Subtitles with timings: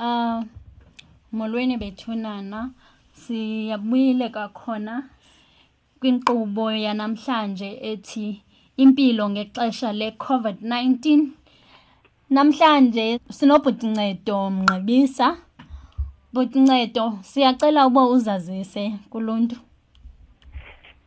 [0.00, 0.42] Uh
[1.32, 2.70] molweni bethunana
[3.12, 4.94] siyabuyile kwakhona
[6.00, 8.42] kwinkqubo yanamhlanje ethi
[8.76, 11.28] impilo ngexesha le-COVID-19.
[12.30, 15.36] Namhlanje sinobhutincedo Mngqibisa.
[16.32, 19.56] Bhutincedo, siyacela uba uzazise kuluntu.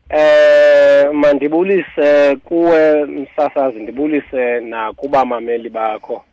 [0.10, 6.24] Eh mandibulise kuwe msasazi ndibulise nakubamameli bakho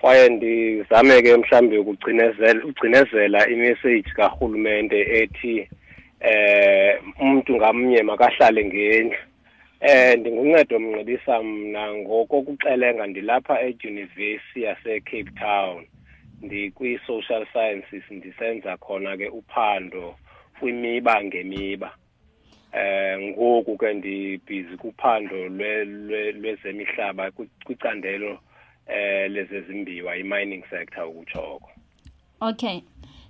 [0.00, 5.68] kwaye ndizame ke mhlambi ukugcinezela ugcinezela imessage karhulumente ethi
[6.20, 9.18] eh umuntu ngamnye makahlale ngendlu.
[9.80, 15.84] Eh ndinguncedo mnqibisa mna ngokokuxelenga ndilapha edyunivesi yase-cape town.
[16.42, 20.14] Ndikwi-social sciences ndisenza khona ke uphando
[20.60, 21.90] kwimiba ngemiba.
[22.72, 25.48] Eh ngoku ke ndibhizi kuphando
[26.40, 27.30] lwezemihlaba
[27.64, 28.38] kwicandelo
[28.92, 31.70] eh lezezimbiwa i-mining sector ukutshoko
[32.42, 32.82] Okay.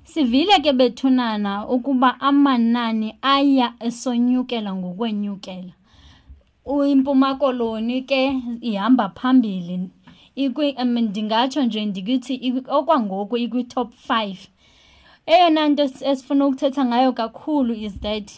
[0.05, 5.73] Sivile ke bethunana ukuba amanani aya esonyukela ngokwenyukela.
[6.89, 9.91] Impuma Koloni ke ihamba phambili.
[10.35, 14.37] Ikwi ndingatsho nje ndikithi okwangoku ikwi top 5.
[15.27, 18.31] Eyona nto esifuna ukuthetha ngayo kakhulu is that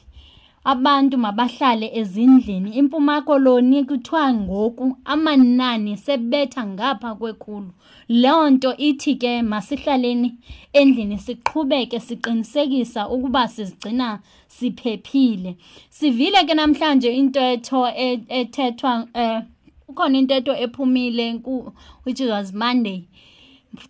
[0.64, 2.70] abantu mabahlale ezindlini.
[2.70, 7.70] Impuma Koloni kuthiwa ngoku amanani sebetha ngapha kwekhulu.
[8.08, 10.34] Loo nto ithi ke masihlaleni
[10.72, 15.56] endlini siqhubeke siqinisekisa ukuba sizigcina siphephile.
[15.90, 17.88] Sivile ke namhlanje intetho
[18.28, 19.42] ethethwa eh
[19.86, 21.40] kukhona intetho ephumile
[22.05, 23.08] which was Monday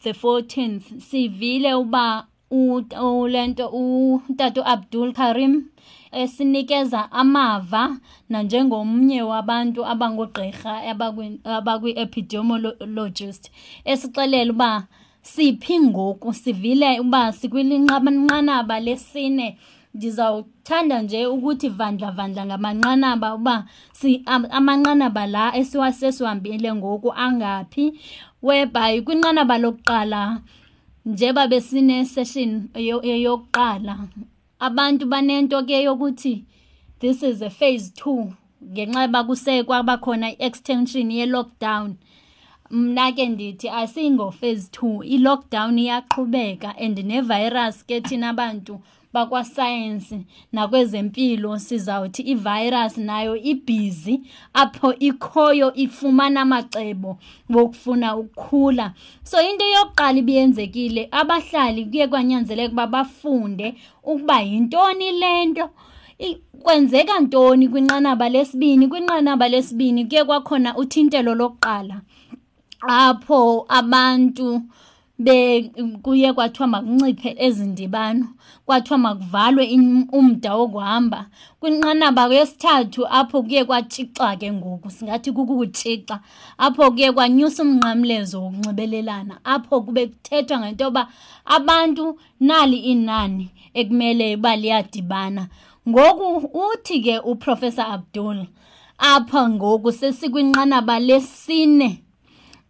[0.02, 5.64] the 14th sivile uba ulento utata Abdul Karim
[6.12, 7.96] esinikeza amava
[8.30, 10.82] nanjengomnye wabantu abangogqirha
[11.44, 13.50] abakwi-epidemiologist
[13.84, 14.86] esixelela uba
[15.22, 19.58] siphi ngoku sivile uba sikwilinqanaba lesine.
[19.94, 27.92] Ndizawuthanda nje ukuthi vandla vandla ngamanqanaba uba si amanqanaba la esiwasesiwambile ngoku angaphi.
[28.42, 30.40] Whereby kwinqanaba lokuqala
[31.06, 32.68] njeba besine session
[33.24, 33.98] yokuqala
[34.66, 36.44] abantu banento ke yokuthi
[37.00, 41.96] this is a phase 2 ngenxa yoba kusekwa bakhona i-extension ye-lockdown.
[42.70, 48.80] Mna ke ndithi asingo phase 2 i-lockdown iyaqhubeka and nevirus ke thina abantu
[49.12, 54.20] bakwasayensi nakwezempilo sizawuthi ivirus nayo ibhizi
[54.54, 57.18] apho ikhoyo ifumana amacebo
[57.50, 58.92] wokufuna ukukhula.
[59.22, 65.70] So into yokuqala ibiyenzekile abahlali kuye kwanyanzeleka uba bafunde ukuba yintoni le nto.
[66.62, 68.88] Kwenzeka ntoni kwinqanaba lesibini?
[68.88, 72.00] Kwinqanaba lesibini kuye kwakhona uthintelo lokuqala
[72.88, 74.62] apho abantu
[76.02, 78.26] kuye kwathiwa makunciphe ezindibano
[78.66, 79.64] kwathiwa makuvalwe
[80.12, 81.26] umda wokuhamba.
[81.60, 86.20] Kwinqanaba yesithathu apho kuye kwatshixa ke ngoku singathi kukutshixa
[86.58, 91.08] apho kuye kwanyusa umnqamlezo wokunxibelelana apho kube kuthethwa ngento yoba
[91.44, 95.48] abantu nali inani ekumele uba liyadibana.
[95.88, 98.46] Ngoku uthi ke uprofessor abdul
[98.98, 102.02] apha ngoku sesikwinqanaba lesine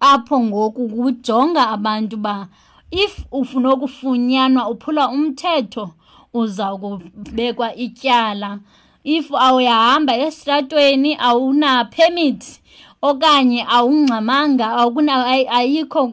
[0.03, 2.49] apho ngoku kujonga abantu ba
[2.91, 5.91] if ufuna ukufunyanwa uphula umthetho
[6.35, 8.59] uza kubekwa ityala.
[9.05, 12.61] If awuyahamba esitratweni awuna permit
[13.03, 15.27] okanye awungxamanga awukuna
[15.59, 16.13] ayikho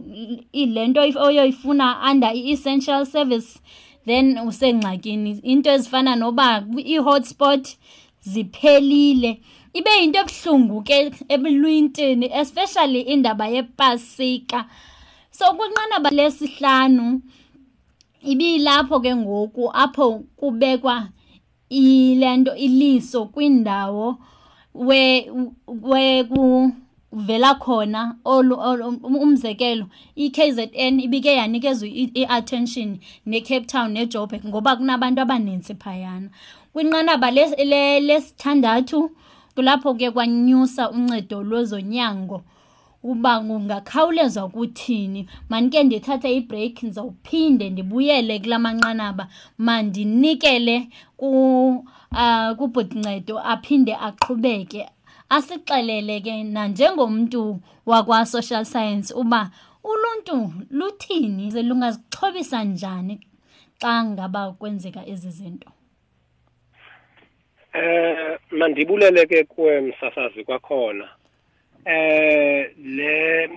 [0.54, 3.60] le nto oyoyifuna under i-essential service
[4.06, 5.40] then usengxakini.
[5.44, 7.78] Into ezifana noba i-hotspot
[8.22, 9.42] ziphelile.
[9.74, 14.66] Ibe yinto ebuhlungu ke ebulwintini especially indaba yepasika.
[15.32, 17.22] So kwinqanaba lesihlanu
[18.22, 21.10] ibilapho ke ngoku apho kubekwa
[21.70, 24.18] ilento iliso kwindawo
[24.74, 25.30] we
[25.68, 36.30] we kuvela khona umzekelo i-KZN ibike yanikezwa i-attention ne-Cape Town ne-Joburg ngoba kunabantu abaninzi phayana.
[36.74, 39.29] Kwinqanaba lesithandathu kulapho
[39.98, 42.44] ke kwanyusa uncedo lwezonyango
[43.04, 49.28] uba kungakhawulezwa kuthini mandike ndithathe ibreak ndizawuphinde ndibuyele kula manqanaba
[49.58, 54.90] mandinikele uh, kubhutincedo aphinde aqhubeke.
[55.30, 59.52] Asixelele ke nanjengomntu wakwa-social science uba
[59.84, 63.20] uluntu luthini ze lungazixhobisa njani
[63.82, 65.70] xa ngaba kwenzeka ezi zinto.
[67.74, 71.10] Eh mandibulele ke kuwe msasazi kwakhona.
[71.86, 73.48] Eh le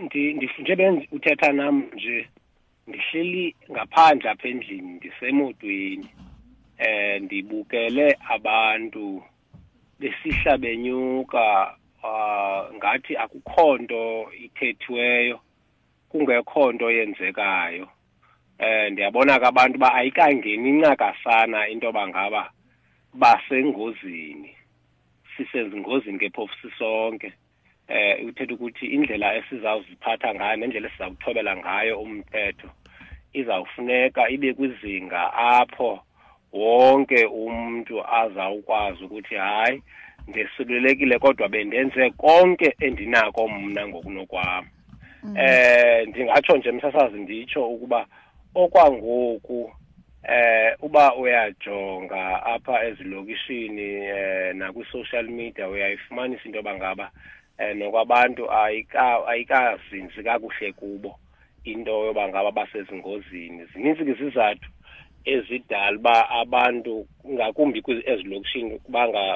[0.77, 2.29] benzi uthetha nam nje
[2.87, 6.09] ndihleli ngaphandle apha endlini ndisemotweni
[6.79, 9.23] eh ndibukele abantu
[9.99, 15.41] besihla benyuka uh, ngathi akukho nto ithethiweyo
[16.09, 17.89] kungekho nto yenzekayo
[18.59, 22.51] eh ndiyabona ke abantu ba ayikangeni incakasana into bangaba
[23.15, 24.57] basengozini.
[25.37, 27.33] Sisezingozini ke phofu sisonke
[27.89, 32.71] eh uthetha ukuthi indlela esizawuziphatha ngayo nendlela esizawuthobela ngayo umthetho
[33.33, 36.01] izawufuneka ibe kwizinga apho
[36.53, 39.83] wonke umuntu azawukwazi ukuthi hayi
[40.29, 44.65] ndesulelekile kodwa bendenze konke endinako mna ngokunokwam.
[45.23, 45.37] Mm.
[45.37, 48.07] eh ndingatsho nje msasazi nditsho ukuba
[48.55, 49.73] okwangoku
[50.29, 57.11] eh uba uyajonga apha ezilokishini eh nakwi-social media uyayifumanisa into bangaba
[57.59, 58.51] eh nokwabantu
[59.29, 61.19] ayikazinzi kakuhle kubo
[61.65, 63.67] into yoba ngaba basezingozini.
[63.73, 64.69] Zininzi ke izizathu
[65.25, 68.81] ezidala uba abantu ngakumbi ezilokishini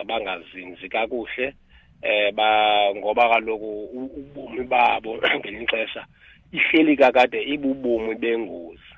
[0.07, 1.55] bangazinzi kakuhle
[2.03, 6.07] eh ba ngoba kaloku ubomi babo ngelinye ixesha
[6.53, 8.96] ihleli kakade ibubomi bengozi.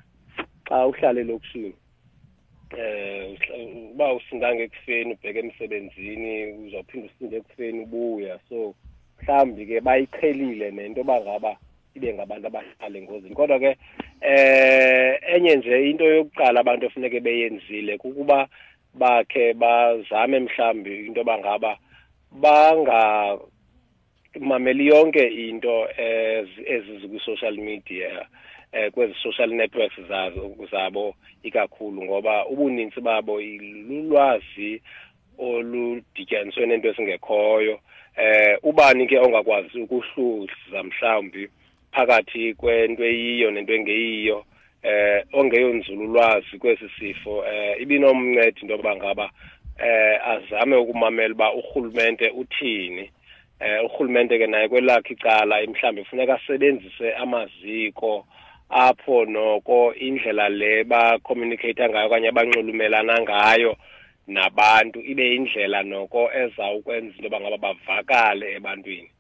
[0.69, 1.75] Xa uhlala elokishini
[2.77, 3.39] eh
[3.93, 6.33] uba usindanga ekufeni ubheke emsebenzini
[6.67, 8.39] uzawuphinda usinde ekufeni ubuya.
[8.49, 8.75] So
[9.19, 11.57] mhlawumbi ke bayiqhelile nento bangaba
[11.97, 13.35] ibe ngabantu abahlala engozini.
[13.35, 13.71] Kodwa ke
[14.21, 18.49] eh enye nje into yokuqala abantu efuneke beyenzile kukuba
[18.95, 21.79] bakhe bazame mhlambi into bangaba
[22.33, 23.39] banga
[24.41, 25.89] mameli yonke into
[26.69, 28.29] ezizikwi-social media.
[28.73, 34.83] Eh kwezi social networks zazo zabo ikakhulu ngoba ubuninzi babo lulwazi
[35.39, 37.81] oludityaniswe nento esingekhoyo.
[38.17, 41.49] Eh ubani ke ongakwazi ukuhluza mhlawumbi
[41.93, 44.45] phakathi kwento eyiyo nento engeyiyo
[44.83, 47.45] eh ongeyonzululwazi kwesi sifo?
[47.47, 49.31] Eh ibinomncedi into yoba ngaba
[49.79, 53.11] eh azame ukumamela uba urhulumente uthini.
[53.61, 58.27] Eh urhulumente ke naye kwelakhe icala mhlawumbi kufuneka asebenzise amaziko
[58.69, 63.77] apho noko indlela le bacommunicate ngayo okanye abanxulumelana ngayo
[64.27, 69.11] nabantu ibe indlela noko ezawukwenza into yoba ngaba bavakale ebantwini.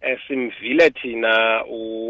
[0.00, 1.64] Esimvile thina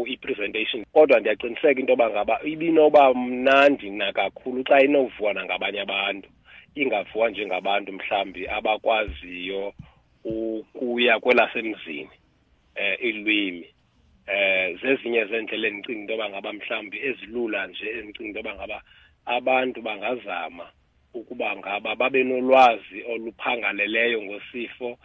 [0.07, 6.29] i-presentation kodwa ndiyaqiniseka into yoba ngaba ibinoba mnandi nakakhulu xa inovuwa nangabanye abantu
[6.75, 9.73] ingavuwa njengabantu mhlambi abakwaziyo
[10.23, 12.09] ukuya kwelasemzini
[12.75, 13.74] eh ilwimi eh
[14.81, 18.81] zezinye zendlela endicinga into yoba ngaba mhlambi ezilula nje endicinga into yoba ngaba
[19.25, 20.65] abantu bangazama
[21.13, 24.97] ukuba ngaba babe nolwazi oluphangaleleyo ngosifo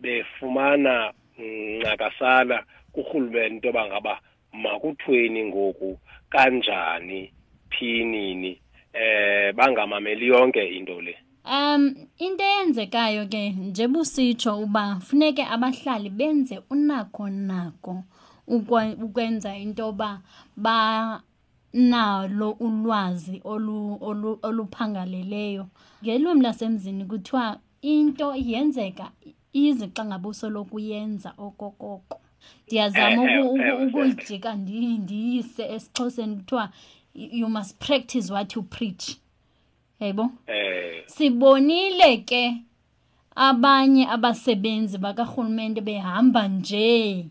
[0.00, 4.20] befumana ncakasana kurhulumente into yoba ngaba
[4.52, 5.98] makuthweni ngoku
[6.30, 7.32] kanjani
[7.70, 8.60] phi nini
[8.92, 11.14] eh bangamameli yonke into le.
[11.44, 18.04] Um into eyenzekayo ke nje busitsho uba funeke abahlali benze unako nako.
[18.48, 20.20] Ukwenza into yoba
[20.56, 23.40] banalo ulwazi
[24.42, 25.66] oluphangaleleyo.
[26.02, 29.10] Ngelwimi lasemzini kuthiwa into yenzeka
[29.52, 32.20] ize xa ngabe usoloku uyenza okokoko.
[32.66, 36.70] Ndiyazama Eh, eh, eh, ukuyijika ndiyise esixhoseni kuthiwa
[37.14, 39.16] you must practice what you preach.
[40.00, 41.02] Yayibona eh.
[41.06, 42.62] Sibonile ke
[43.34, 47.28] abanye abasebenzi bakarhulumente behamba nje.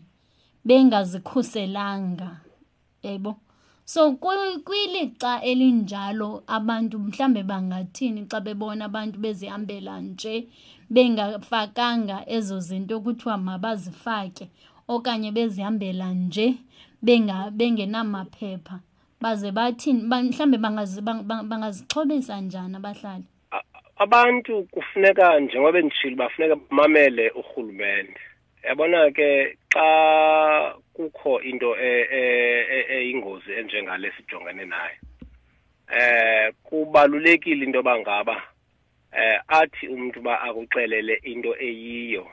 [0.68, 2.30] Bengazikhuselanga
[3.02, 3.36] yebo?
[3.84, 10.46] So kwi- kwilixa elinjalo abantu mhlambe bangathini xa bebona abantu bezihambela nje
[10.90, 14.48] bengafakanga ezo zinto kuthiwa mabazifake
[14.88, 16.54] okanye bezihambela nje
[17.02, 18.80] benga bengenamaphepha.
[19.20, 23.24] Baze bathini ba- mhlambe bangazi- bang- bang- bangazixhobisa njani abahlali?
[23.50, 23.64] A-
[23.96, 28.20] abantu kufuneka njengoba endishilo bafuneka bamamele urhulumente.
[28.68, 34.96] Yabona ke xa kukho into e- e- e- eyingozi enjengale sijongene nayo
[35.88, 38.42] eh kubalulekile into bangaba
[39.12, 42.26] eh athi umuntu ba akuxelele into eyiyo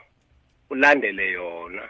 [0.70, 1.88] ulandele yona.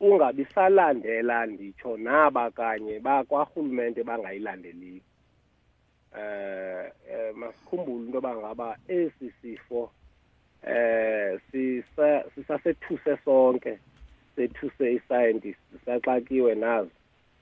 [0.00, 5.02] Ungabi salandela nditsho naba kanye bakwarhulumente bangayilandeliyo
[6.18, 9.90] eh eh, masikhumbule into bangaba esi sifo
[10.66, 13.78] eh sisa sisasethuse sonke.
[14.42, 16.90] Sethuse i-scientist saxakiwe nazo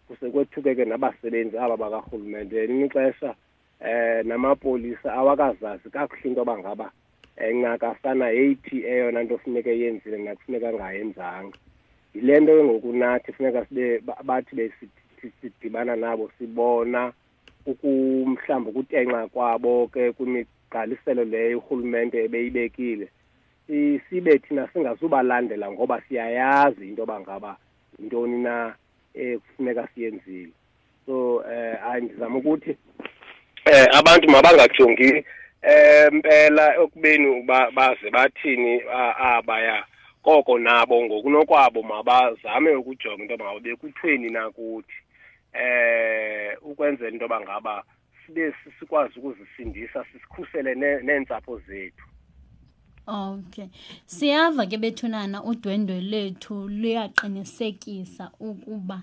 [0.08, 2.56] kusekwethuke ke nabasebenzi aba bakarhulumente.
[2.64, 3.34] Elinye ixesha
[3.80, 6.90] eh namapolisa awakazazi kakuhle into bangaba
[7.36, 11.56] encakasana yeyithi eyona nto funeka yenzile nakufuneka angayenzanga
[12.14, 17.12] yile nto ke ngoku nathi funeka sibe ba- bathi besi- sidibana nabo sibona
[17.66, 23.08] ukumhlamba ukutenxa kwabo ke kwimigqaliselo leyo urhulumente ebeyibekile.
[24.10, 27.56] Sibe thina singazubalandela ngoba siyayazi into yoba ngaba
[27.98, 28.74] yintoni na
[29.14, 30.52] ekufuneka siyenzile.
[31.06, 32.76] So eh ndizama ukuthi
[33.64, 35.24] eh abantu mabangajongi
[35.62, 37.42] empela ekubeni
[37.74, 38.82] baze bathini
[39.18, 39.84] abaya
[40.22, 44.98] koko nabo ngokunokwabo mabazame ukujonga into yoba bekuthweni nakuthi
[45.52, 47.84] eh ukwenzela into ngaba
[48.26, 52.09] sibe sikwazi ukuzisindisa sisikhusele neentsapho zethu.
[53.06, 53.68] Okay.
[54.06, 59.02] Siyava ke bethunana udwendwe lethu luyaqinisekisa ukuba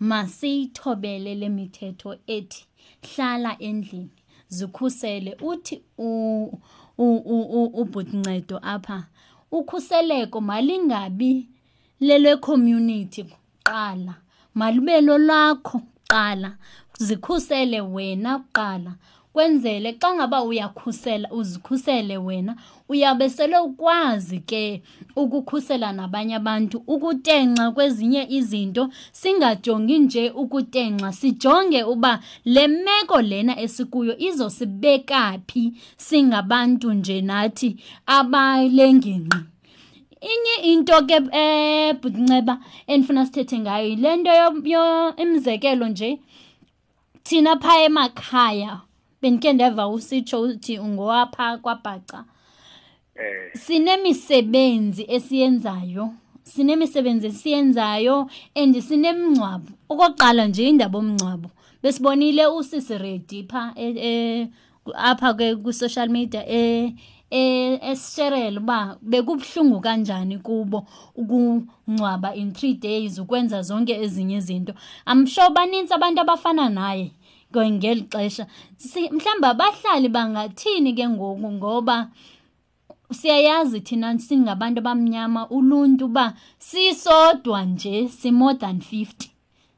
[0.00, 2.66] masiyithobele lemithetho ethi
[3.02, 4.10] hlala endlini
[4.48, 5.82] zikhusele uthi
[7.80, 9.06] ubhutncedo apha
[9.50, 11.48] ukhuseleko malingabi
[12.00, 14.14] lele community kuqala
[14.54, 16.56] malube lolakho kuqala
[16.98, 18.92] zikhusele wena kuqala
[19.36, 22.56] kwenzele xa ngaba uyakhusela uzikhusele wena
[22.88, 24.82] uyabe sele ukwazi ke
[25.16, 28.88] ukukhusela nabanye abantu ukutenxa kwezinye izinto.
[29.12, 37.76] Singajongi nje ukutenxa sijonge uba le meko lena esikuyo izosibeka phi singabantu nje nathi
[38.06, 39.38] abalengingqi.
[40.20, 44.32] Inye into ke ebhunceba endifuna sithethe ngayo yile nto
[45.22, 46.18] imzekelo nje
[47.22, 48.85] thina phaa emakhaya
[49.26, 52.24] bendike ndeva usitsho uthi ungowapha kwabhaca.
[53.14, 53.50] Eh.
[53.54, 59.70] Sinemisebenzi esiyenzayo sinemisebenzi esiyenzayo and sinemngcwabo.
[59.88, 61.50] Okokuqala nje indaba omngcwabo
[61.82, 63.74] besibonile usisi ready pha
[64.94, 66.92] apha ke ku-social media eh
[67.30, 74.74] esisherela uba bekubuhlungu kanjani kubo ukungcwaba in three days ukwenza zonke ezinye izinto.
[75.04, 77.10] Amsho banintsi abantu abafana naye.
[77.54, 78.46] Ngeli xesha
[79.12, 82.10] mhlawumbi abahlali bangathini ke ngoku ngoba
[83.12, 89.30] siyayazi thina singabantu abamnyama uluntu uba sisodwa nje si-more than fifty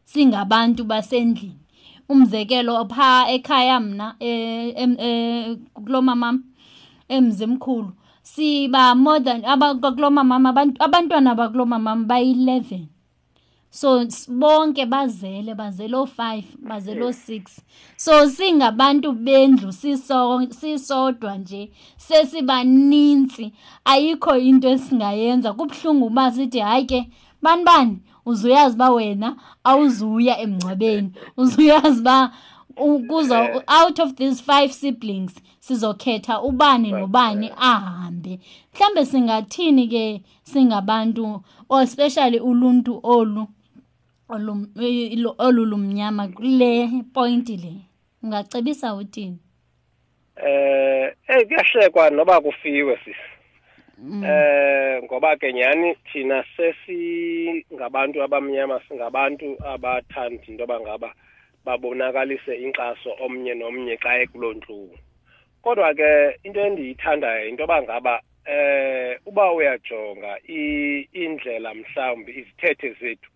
[0.05, 1.61] singabantu basendlini.
[2.09, 4.17] Umzekelo phaa ekhaya mna
[5.75, 6.45] kulo mamam
[7.09, 10.47] emzimkhulu siba more than abakulo mamam
[10.81, 12.89] abantwana bakulo mamam bayi-eleven.
[13.71, 17.43] So bonke bazele bazele o5 bazele o6
[17.97, 19.73] so singabantu bendlu
[20.51, 23.53] sisodwa nje sesibaninzi
[23.85, 25.53] ayikho into esingayenza.
[25.53, 27.11] Kubhlungu uba sithi hayi ke
[27.43, 31.11] bani bani uzuyazi ba wena awuzuya emngcwabeni.
[31.37, 32.33] Uzuyazi ba
[33.09, 38.41] kuzo out of these five siblings sizokhetha ubani nobani ahambe.
[38.75, 41.43] Mhlambe singathini ke singabantu
[41.83, 43.47] especially uluntu olu
[44.29, 47.73] olu lumnyama kule point le.
[48.23, 49.39] Ungacebisa uthini?
[50.37, 53.29] Eh eh kuyahlekwa noba kufiwe sisi
[54.25, 61.11] eh ngoba ke nyani thina sesingabantu abamnyama singabantu abathanda into abangaba
[61.65, 64.99] babonakalise inkxaso omnye nomnye xa ekuloo ntlungu
[65.63, 70.39] kodwa ke into endiyithandayo into abangaba eh uba uyajonga
[71.13, 73.31] indlela mhlawumbi izithethe zethu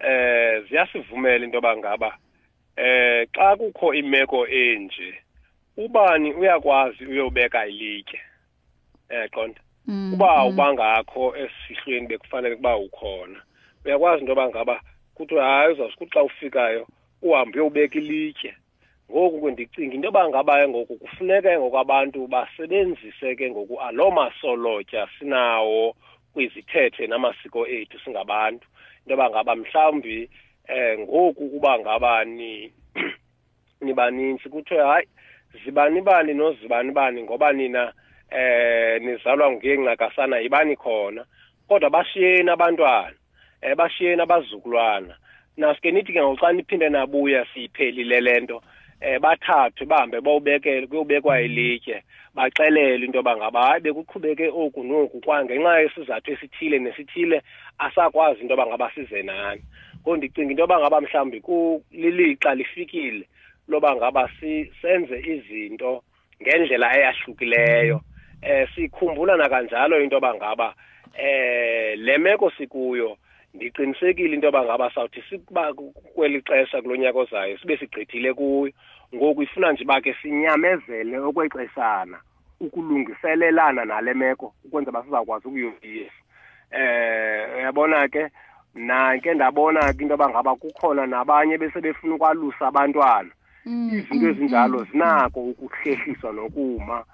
[0.00, 2.18] eh ziyasivumela into bangaba
[2.76, 5.26] eh xa kukho imeko enje
[5.76, 8.20] ubani uyakwazi uyobeka ilitye?
[9.08, 9.60] Eh qonda?
[10.12, 13.40] Uba ubangakho esihlweni bekufanele kuba ukhona
[13.84, 14.80] uyakwazi into bangaba
[15.14, 16.86] kuthiwa hayi uzawusukuthi xa ufikayo
[17.22, 18.54] uhambe uyobeka ilitye.
[19.10, 25.96] Ngoku ndicinga into bangaba ngoku kufuneka ngoku abantu basebenzise ke ngoku aloo masolotya sinawo
[26.32, 28.66] kwizithethe namasiko ethu singabantu.
[29.06, 30.30] Into bangaba mhlawumbi
[30.68, 32.72] eh ngoku uba ngabani
[33.80, 35.08] nibaninzi kuthiwe hayi
[35.64, 37.92] zibani bani nozibani bani ngoba nina
[38.30, 41.24] eh nizalwa ngengcakasana yibani khona.
[41.68, 43.14] Kodwa bashiyeni abantwana
[43.62, 45.16] eh bashiyeni abazukulwana.
[45.56, 48.62] Nasike nithi ke ngoxa niphinde nabuya siyiphelile lento
[49.00, 52.02] eh bathathwe bahambe bawubekele kuyobekwa ilitye
[52.34, 57.42] baxelele into bangaba bekuqhubeke oku noku kwangenxa yesizathu esithile nesithile
[57.78, 59.62] asakwazi into bangaba size nani.
[60.00, 63.26] Ngoku ndicinga into bangaba mhlawumbi kulilixa lifikile
[63.68, 64.30] loba ngaba
[64.82, 66.02] senze izinto
[66.42, 68.00] ngendlela eyahlukileyo.
[68.42, 70.74] Eh sikhumbula nakanjalo into bangaba
[71.18, 73.16] eh le meko sikuyo
[73.56, 75.74] ndiqinisekile into bangaba sawuthi sikuba
[76.14, 78.72] kweli xesha kulonyaka ozayo sibe sigqithile kuyo.
[79.14, 82.18] Ngoku ifuna nje bake sinyamezele okwexeshana
[82.60, 86.20] ukulungiselelana nale meko ukwenza basizawukwazi ukuyoyisa
[86.70, 88.28] eh uyabona ke?
[88.74, 93.30] Mna ke ndabona ke into bangaba kukhona nabanye bese befuna ukwalusa abantwana.
[93.66, 97.04] Izinto ezinjalo zinako ukuhlehliswa nokuma.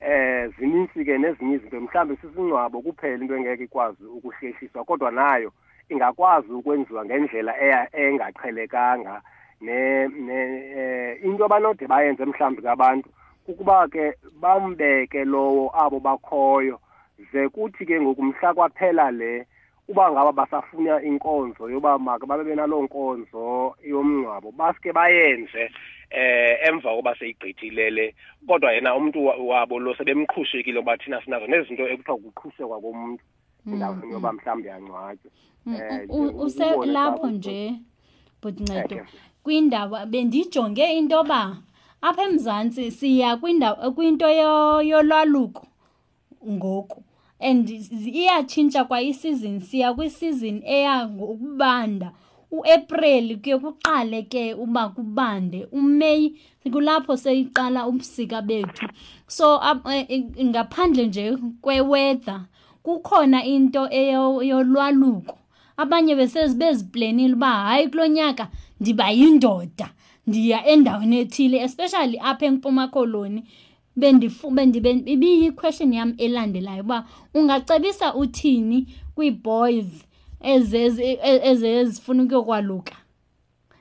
[0.00, 5.52] Eh zininzi ke nezinye izinto mhlawumbe sisingcwabo kuphela into engeke ikwazi ukuhlehliswa kodwa nayo
[5.92, 7.52] ingakwazi ukwenziwa ngendlela
[7.92, 9.22] engaqhelekanga
[9.60, 10.38] ne ne
[10.78, 13.08] eh, into abanode bayenze mhlawumbi kabantu
[13.46, 16.80] kukuba ke bambeke lowo abo bakhoyo.
[17.32, 19.46] Ze kuthi ke ngokumhla kwaphela le
[19.88, 25.70] uba ngaba basafuna inkonzo yoba make babe benaloo nkonzo yomngcwabo baske bayenze
[26.10, 28.14] eh emva koba seyigqithilele
[28.46, 33.24] kodwa yena umuntu wabo lo sebemqhushekile uba thina sinazo nezinto ekuthiwa kuqhushekwa komuntu.
[33.66, 34.38] Endaweni mm, yoba mm.
[34.38, 35.30] mhlawumbe yangcwatywa
[35.66, 37.80] mm, eh, uselapho nje
[38.42, 39.06] bhutincedo
[39.42, 41.56] kwindawo bendijonge into yoba
[42.02, 43.36] apha emzantsi siya
[43.94, 44.28] kwinto
[44.90, 45.66] yolwaluko
[46.50, 47.04] ngoku.
[47.40, 52.12] And iyatshintsha kwa isizini siya kwisizini eya ngokubanda.
[52.50, 55.68] uApril kuye kuqale ke uba kubande.
[55.72, 56.32] uMay
[56.72, 58.86] kulapho seyiqala ubusika bethu.
[59.26, 62.40] So e, e, ngaphandle nje kweweather
[62.82, 63.88] kukhona into
[64.42, 65.38] yolwaluko
[65.76, 68.48] abanye besezibeziplenile uba hayi kulo nyaka
[68.80, 69.92] ndiba yindoda
[70.26, 73.44] ndiya endaweni ethile especially apha empuma koloni.
[75.06, 79.86] Ibiyi-question yam elandelayo uba ungacebisa uthini kwii-boys
[81.42, 82.94] ezezifuna ukuyokwaluka?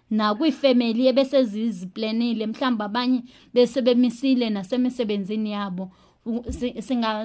[0.09, 5.91] Nakwiifemeli ebeseziziplenile mhlawumbi abanye besebemisile nasemisebenzini yabo.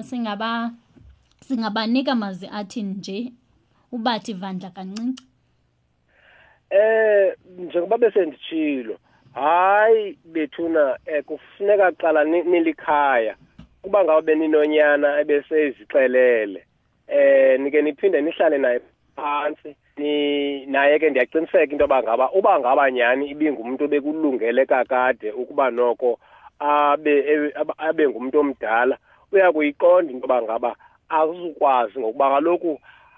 [0.03, 0.71] Singaba
[1.41, 3.31] singabanika mazwi athini nje
[3.91, 5.23] ubathi vandla kancinci?
[6.69, 8.97] Eh njengoba besenditshilo
[9.33, 13.35] hayi bethuna eh, kufuneka qala nilikhaya.
[13.81, 16.63] Kuba ngabe beninonyana ebesezixelele.
[17.07, 18.79] Eh nike niphinde nihlale naye
[19.15, 19.75] phansi.
[19.97, 26.19] Ni naye ke ndiyaqiniseka into yoba ngaba uba ngaba nyhani ibingumuntu obekulungele kakade ukuba noko
[26.59, 28.97] abe abe ngumuntu omdala
[29.31, 30.75] uya kuyiqonda into yoba ngaba
[31.09, 32.71] akuzukwazi ngokuba kaloku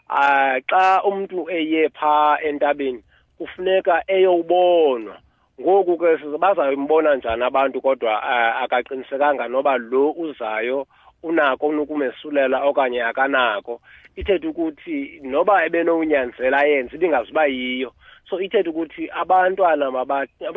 [0.10, 3.04] um xa umntu eye phaa entabeni
[3.38, 5.17] kufuneka eyowubonwa.
[5.62, 10.88] Ngoku ke bazayimbona njani abantu kodwa uh, akaqinisekanga noba lo uzayo
[11.23, 13.82] unako unukumesulela okanye akanako.
[14.15, 17.91] Ithethe ukuthi noba ebenowunyanzela ayenze ibingazuba yiyo.
[18.30, 19.88] So ithethe ukuthi abantwana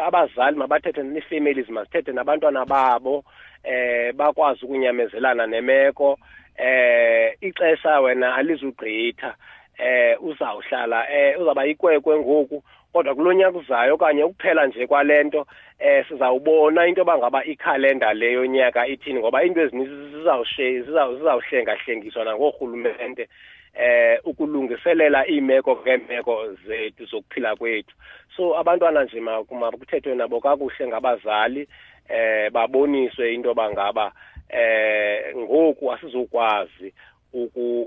[0.07, 3.25] abazali mabathethe nee-families mazithethe nabantwana babo
[3.65, 6.19] eh bakwazi ukunyamezelana nemeko.
[6.57, 9.35] Eh ixesha wena alizugqitha
[9.79, 12.63] eh uzawuhlala eh uzaba yikwekwe ngoku
[12.93, 15.47] kodwa kulonyaka uzayo okanye ukuphela nje kwalento
[15.79, 23.29] eh sizawubona into bangaba ikhalenda leyo nyaka ithini ngoba into ezininzi zizawushe zizawuhlenga hlengiswa nangorhulumente
[23.75, 27.95] eh ukulungiselela iimeko ngeemeko zethu zokuphila kwethu.
[28.37, 31.69] So abantwana nje makuthethwe nabo kakuhle ngabazali
[32.09, 34.13] eh baboniswe into bangaba
[34.53, 36.95] eh ngoku asizokwazi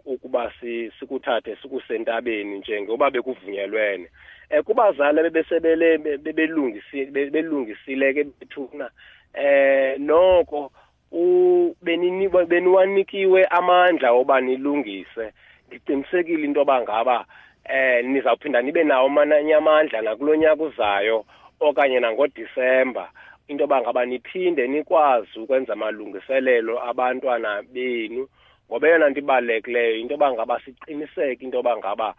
[0.06, 0.52] ukuba
[1.00, 4.08] sikuthathe sikusentabeni nje ngoba bekuvunyelwene.
[4.50, 8.90] Eh kubazali bebesebele bebelungisile belungisile ke bethuna
[9.34, 10.72] eh noko
[11.12, 15.34] ubenini beniwanikiwe amandla oba nilungise.
[15.68, 17.26] Ndiqinisekile into yoba ngaba
[17.66, 21.26] eh nizawuphinda nibe nawo amanye amandla nakulonyaka uzayo
[21.60, 23.12] okanye nangodisemba.
[23.48, 28.28] Into yoba ngaba niphinde nikwazi ukwenza amalungiselelo abantwana benu
[28.70, 32.16] ngoba eyona nto ibalulekileyo into yoba ngaba siqiniseke into yoba ngaba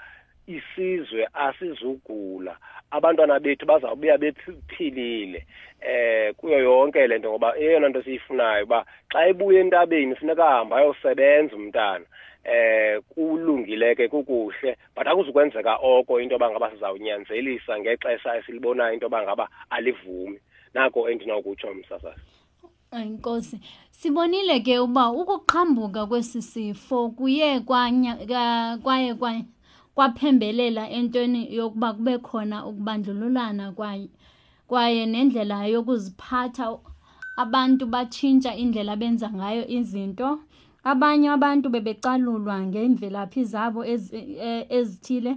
[0.46, 2.56] isizwe asizugula.
[2.90, 5.46] Abantwana bethu bazawubuya bephilile
[5.80, 11.56] eh kuyo yonke lento ngoba eyona nto siyifunayo uba xa ebuya entabeni funeka ahambe ayosebenza
[11.56, 12.06] umntana
[12.44, 14.76] eh kulungile ke kukuhle.
[14.94, 20.38] But akuzukwenzeka oko into yoba ngaba sizawunyanzelisa ngexesha esilibonayo into yoba ngaba alivumi.
[20.76, 22.20] Nako endinawukutsho msasasi
[22.90, 23.60] Enkosi.
[23.90, 28.16] Sibonile ke uba ukuqhambuka kwesi sifo kuye kwanya
[28.82, 29.14] kwaye
[29.94, 34.08] kwaphembelela entweni yokuba kube khona ukubandlululana kwaye
[34.68, 36.78] kwaye nendlela yokuziphatha.
[37.36, 40.40] Abantu batshintsha indlela benza ngayo izinto.
[40.84, 43.96] Abanye abantu bebecalulwa ngemvelaphi zabo e,
[44.78, 45.36] ezithile.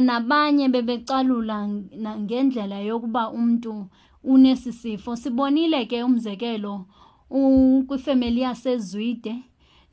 [0.00, 1.68] Nabanye bebecalula
[2.22, 3.88] ngendlela yokuba umntu
[4.24, 6.84] unesi sifo sibonile ke umzekelo
[7.86, 9.36] kwifemeli yasezwide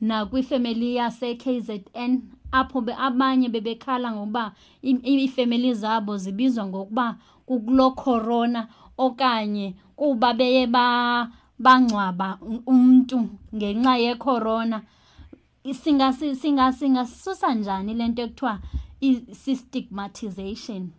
[0.00, 2.20] nakwifemeli yase-KZN
[2.52, 7.16] apho abanye bebekhala ngokuba iifemeli zabo zibizwa ngokuba
[7.46, 10.66] kukulo corona okanye kuba beye
[11.58, 14.82] bangcwaba umntu ngenxa yecorona.
[15.72, 18.58] Singasisusa njani le nto ekuthiwa
[19.00, 20.90] i-stigmatization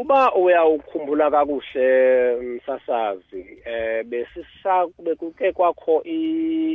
[0.00, 6.02] uba uyawukhumbula kakuhle msasazi eh besisa bekuke kwakho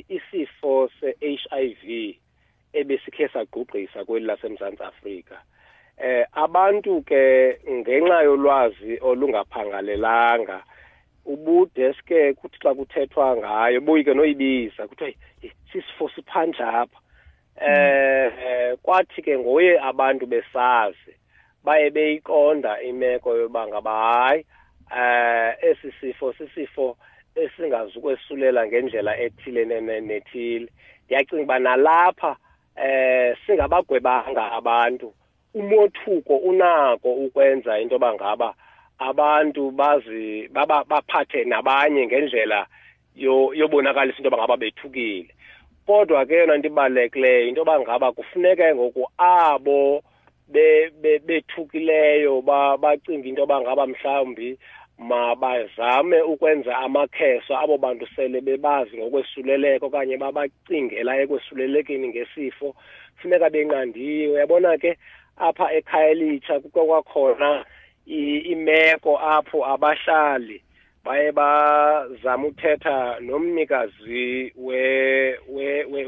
[0.10, 2.16] isifo se-HIV
[2.74, 5.42] ebesikhe sagqugqisa kweli lasemzantsi afrika.
[5.98, 10.64] Eh abantu ke ngenxa yolwazi olungaphangalelanga
[11.26, 15.12] ubudeske kuthi xa kuthethwa ngayo boyike noyibiza kuthiwa
[15.72, 17.00] sisifo siphandla apha.
[17.58, 21.14] Eh kwathi ke ngoye abantu besazi
[21.66, 24.46] baye beyiqonda imeko yoba ngaba hayi
[24.92, 26.98] eh esi sifo sisifo
[27.36, 30.70] esingazukwesulela ngendlela ethile nethile.
[31.06, 32.36] Ndiyacinga uba nalapha
[32.76, 35.14] eh singabagwebanga abantu.
[35.54, 38.54] Umothuko unako ukwenza into yoba ngaba
[39.00, 42.68] abantu bazi baba baphathe nabanye ngendlela
[43.16, 45.32] yobonakalisa into yoba ngaba bethukile.
[45.86, 50.04] Kodwa ke yona nto ibalulekileyo into yoba ngaba kufuneka ngoku abo
[50.48, 54.58] bethukileyo bacinga into yoba ngaba mhlawumbi
[54.98, 62.76] mabazame ukwenza amakheso abo bantu sele bebazi ngokwesuleleko okanye babacingela ekwesulelekeni ngesifo
[63.18, 64.34] funeka benqandiwe.
[64.34, 64.98] Uyabona ke
[65.38, 67.66] apha ekhaya elitsha kukho kwakhona
[68.06, 70.62] imeko apho abahlali
[71.04, 74.54] baye bazama uthetha nomnikazi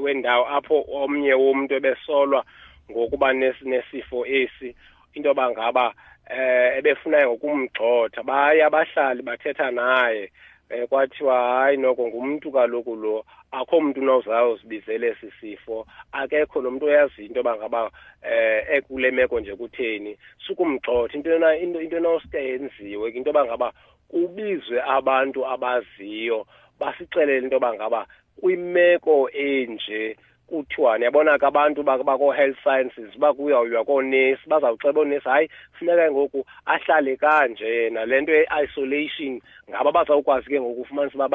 [0.03, 2.45] wendawo apho omnye womuntu ebesolwa
[2.91, 4.75] ngokuba nesifo esi
[5.13, 5.93] into yoba ngaba
[6.29, 10.31] eh ebefunayo ngokumgxotha baye abahlali bathetha naye
[10.69, 17.27] eh kwathiwa hayi noko ngumuntu kaloku lo akho muntu unozawuzibizele esi sifo akekho nomuntu oyaziyo
[17.27, 21.13] into yoba ngaba eh ekule meko nje kutheni sukumgxotha.
[21.17, 23.73] Into into into enoske yenziwe into yoba ngaba
[24.09, 26.47] kubizwe abantu abaziyo
[26.79, 28.07] basixelele into yoba ngaba
[28.41, 36.45] kwimeko enje kuthiwani yabona ke abantu bako-health sciences bakuyawuyiwa koonesi bazawuceba oonesi hayi funeka ngoku
[36.65, 41.29] ahlale kanje yena le nto ye-isolation ngaba bazawukwazi ke ngoku ufumanisa uba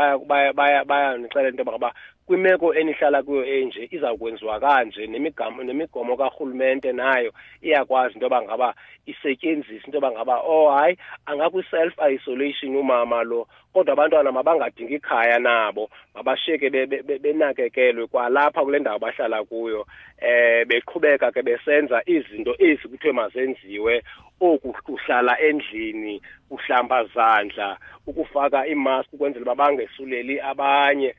[0.84, 1.92] bayanixelela into yoba ngaba
[2.26, 8.74] kwimeko enihlala kuyo enje izawukwenziwa kanje nemigomo nemigomo karhulumente nayo iyakwazi into yoba ngaba
[9.06, 10.96] isetyenziswe into yoba ngaba oh hayi
[11.26, 16.70] angakwi-self isolation umama lo kodwa abantwana mabangadingi ikhaya nabo mabashiyeke
[17.18, 19.86] benakekelwe kwalapha kule ndawo bahlala kuyo
[20.18, 24.02] eh beqhubeka ke besenza izinto ezi kuthiwe mazenziwe.
[24.40, 31.14] Oku kuhlala endlini uhlamba zandla ukufaka imask ukwenzela uba bangesuleli abanye.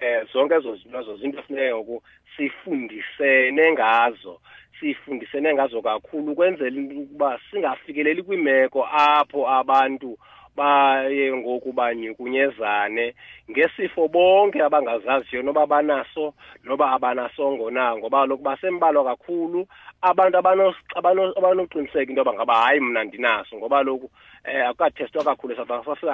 [0.00, 2.02] Eh zonke ezo zinto ezo zinto efuneke ngoku
[2.36, 4.40] sifundisene ngazo
[4.80, 10.18] sifundisene ngazo kakhulu ukwenzela ukuba singafikeleli kwiimeko apho abantu
[10.58, 13.14] baye ngoku banyukunyezane
[13.50, 19.66] ngesifo bonke abangazaziyo noba banaso noba abanasongo na ngoba kaloku basembalwa kakhulu
[20.02, 24.10] abantu abanoqiniseka into yoba ngaba hayi mna ndinaso ngoba loku
[24.44, 26.12] um akukathestwa kakhulu esouth africa.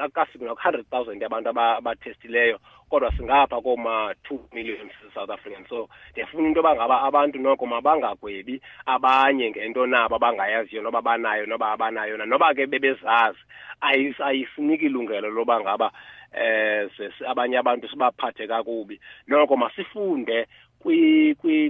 [0.00, 2.58] Akukafiki naku-hundred thousand yabantu abathestileyo
[2.90, 9.50] kodwa singapha kooma-two million south african so ndiyafuna into yoba ngaba abantu noko mabangagwebi abanye
[9.50, 12.26] ngento nabo abangayaziyo noba banayo noba abanayo na.
[12.26, 13.38] Noba ke bebezazi
[13.80, 15.90] ayisiniki ilungelo loba ngaba
[16.32, 16.88] eh
[17.28, 19.00] abanye abantu sibaphathe kakubi.
[19.28, 20.46] Noko masifunde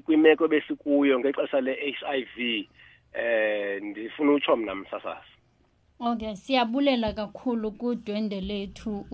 [0.04, 2.66] kwimeko besikuyo ngexesha le-HIV
[3.12, 5.30] eh ndifuna utsho mna msasasi
[6.00, 9.06] okay siyabulela kakhulu kudwende lethu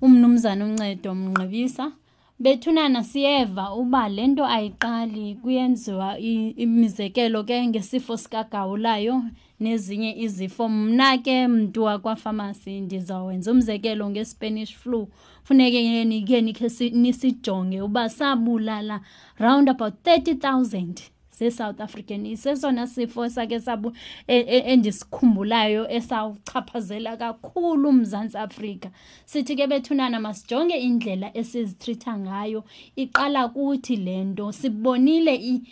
[0.00, 1.92] umnumzana uncedo mnqibisa.
[2.38, 6.18] Bethunana siyeva uba le nto ayiqali kuyenziwa
[6.64, 9.22] imizekelo ke ngesifo sikagawulayo
[9.60, 10.68] nezinye izifo.
[10.68, 15.08] Mna ke mntu wakwafamasi ndizawwenza umzekelo ngespanish flu.
[15.42, 19.00] Funeke nikhe nikhe nisijonge uba sabulala
[19.38, 23.92] round about 30 000 se-south african isesona sifo sake sabu
[24.26, 28.90] endisikhumbulayo esawuchaphazela kakhulu umzantsi afrika.
[29.24, 32.64] Sithi ke bethunana masijonge indlela esizitritha ngayo
[32.96, 35.62] iqala kuthi le nto sibonile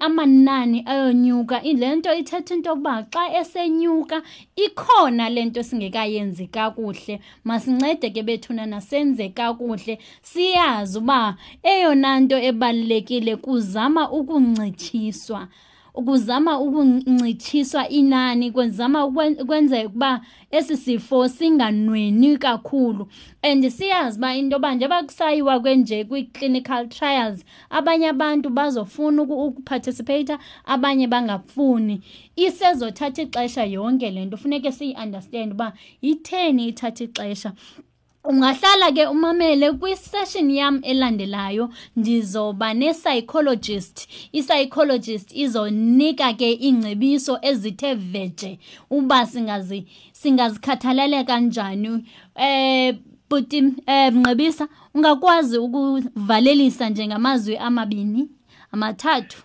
[0.00, 4.22] amanani ayonyuka le nto ithetha into yokuba xa esenyuka
[4.56, 7.20] ikhona le nto singekayenzi kakuhle.
[7.44, 9.98] Masincede ke bethunana senze kakuhle.
[10.22, 14.10] Siyazi uba eyona nto ebalulekile kuzama
[15.08, 15.48] ukuncitshiswa.
[15.94, 23.08] Ukuzama ukuncitshiswa inani kwenzama ukwenzeka ukuba esi sifo singanweni kakhulu.
[23.42, 31.06] And siyazi uba into yoba njengoba kusayiwa kwenje kwii-clinical trials abanye abantu bazofuna ukuparticipata abanye
[31.08, 32.02] bangafuni.
[32.36, 37.52] Isezothatha ixesha yonke le nto funeke siyi-understand uba itheni ithatha ixesha.
[38.24, 41.70] Ungahlala ke umamele kwi-session yam elandelayo.
[41.96, 44.08] Ndizoba ne-psychologist.
[44.32, 48.58] I-psychologist izonika ke iingcebiso ezithe veje
[48.90, 52.04] uba singazi singazikhathalela kanjani
[52.36, 52.94] eh
[53.30, 58.28] buti eh Mnqebisa ungakwazi ukuvalelisa njengamazwi amabini
[58.72, 59.42] amathathu?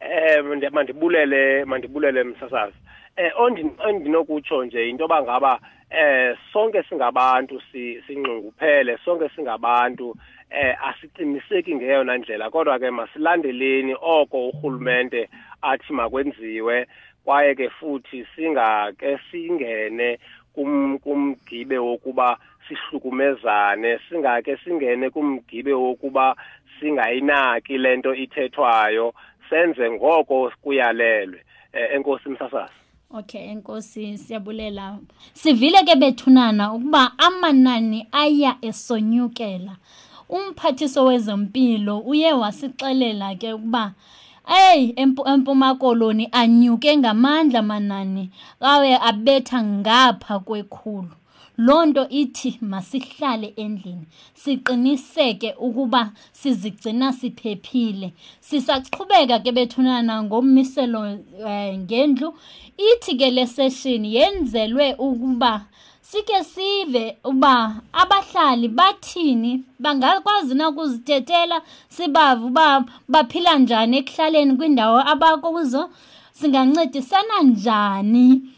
[0.00, 2.76] Eh mandibulele mandibulele msasazi.
[3.16, 3.32] Eh
[3.78, 5.60] ondinokutsho nje into yoba ngaba
[5.90, 7.60] eh sonke singabantu
[8.06, 10.14] sinxunguphele sonke singabantu
[10.50, 12.50] eh asiqiniseki ngeyona ndlela.
[12.50, 15.28] Kodwa ke masilandeleni oko urhulumente
[15.62, 16.86] athi makwenziwe
[17.24, 20.18] kwaye ke futhi singake singene
[20.54, 26.36] kumgibe wokuba sihlukumezane singake singene kumgibe wokuba
[26.80, 29.14] singayinaki lento ithethwayo.
[29.50, 31.40] Senze ngoko kuyalelwe.
[31.72, 32.85] Eh, enkosi msasazi.
[33.10, 34.98] Okay enkosi siyabulela.
[35.34, 39.76] Sivile ke bethunana ukuba amanani aya esonyukela.
[40.28, 43.94] Umphathiso wezempilo uye wasixelela ke ukuba
[44.46, 44.94] Ey
[45.26, 51.10] empuma koloni anyuke ngamandla manani awe abetha ngapha kwekhulu.
[51.58, 58.12] Lonto ithi masihlale endlini siqiniseke ukuba sizigcina siphephile.
[58.40, 61.00] Sisaqhubeka ke bethunana ngommiselo
[61.48, 62.34] eh, ngendlu.
[62.78, 65.64] Ithi ke le session yenzelwe ukuba
[66.02, 75.90] sike sive uba abahlali bathini bangakwazi na ukuzithethela sibave uba baphila njani ekuhlaleni kwindawo abakuzo.
[76.32, 78.55] Singancedisana njani?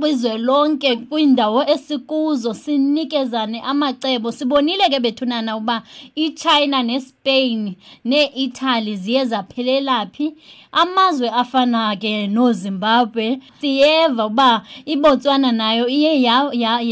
[0.00, 4.32] Kwizwe lonke kwindawo esikuzo sinikezane amacebo.
[4.32, 5.82] Sibonile ke bethunana uba
[6.14, 7.74] iChina neSpain
[8.04, 10.34] neItaly ziye zaphelela phi
[10.72, 16.22] amazwe afana ke noZimbabwe siyeva uba iBotswana nayo iye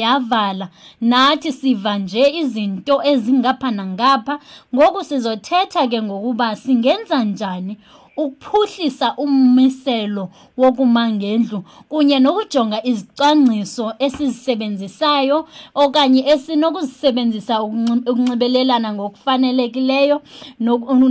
[0.01, 0.69] yavala.
[1.01, 4.39] Nathi siva nje izinto ezingapha nangapha.
[4.75, 7.77] Ngoku sizothetha ke ngokuba singenza njani
[8.25, 10.25] ukuphuhlisa ummiselo
[10.57, 15.39] wokuma ngendlu kunye nokujonga izicwangciso esizisebenzisayo
[15.75, 20.17] okanye esinokuzisebenzisa ukunxibelelana ngokufanelekileyo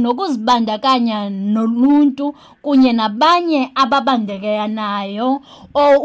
[0.04, 2.26] nokuzibandakanya noluntu
[2.70, 5.42] kunye nabanye ababandakanyanayo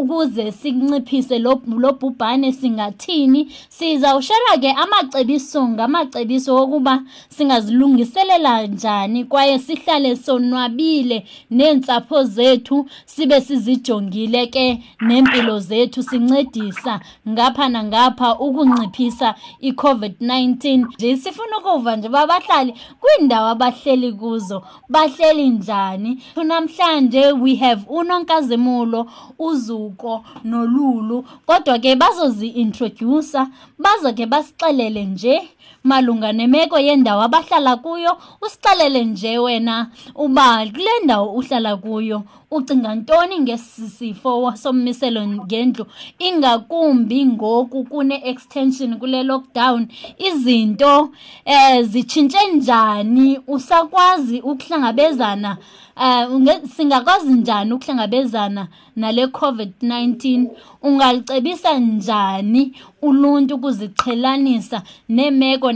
[0.00, 1.57] ukuze sinciphise lo
[2.00, 13.40] bhubhane singathini sizawushara ke amacebiso ngamacebiso wokuba singazilungiselela njani kwaye sihlale sonwabile neentsapho zethu sibe
[13.40, 23.48] sizijongile ke nempilo zethu sincedisa ngapha nangapha ukunciphisa i-COVID-19 nje sifuna ukuva nje babahlali kwiindawo
[23.48, 26.22] abahleli kuzo bahleli njani?
[26.55, 29.07] Namhlanje we have unonkazimulo
[29.38, 31.25] uzuko nolulu.
[31.47, 33.47] Kodwa ke bazozi-introduca
[33.79, 35.49] bazo ke basixelele nje
[35.85, 42.23] malunga nemeko yendawo abahlala kuyo usixelele nje wena uba kule ndawo uhlala kuyo
[42.57, 45.87] ucinga ntoni ngesi sifo sommiselo ngendlu
[46.19, 49.87] ingakumbi ngoku kune-extension kule lockdown.
[50.19, 51.11] Izinto
[51.45, 53.40] eh zitshintshe njani?
[53.47, 55.57] Usakwazi ukuhlangabezana
[55.97, 60.47] uh, singakwazi njani ukuhlangabezana nale COVID-19
[60.83, 65.73] ungalicebisa njani uluntu ukuziqhelanisa neemeko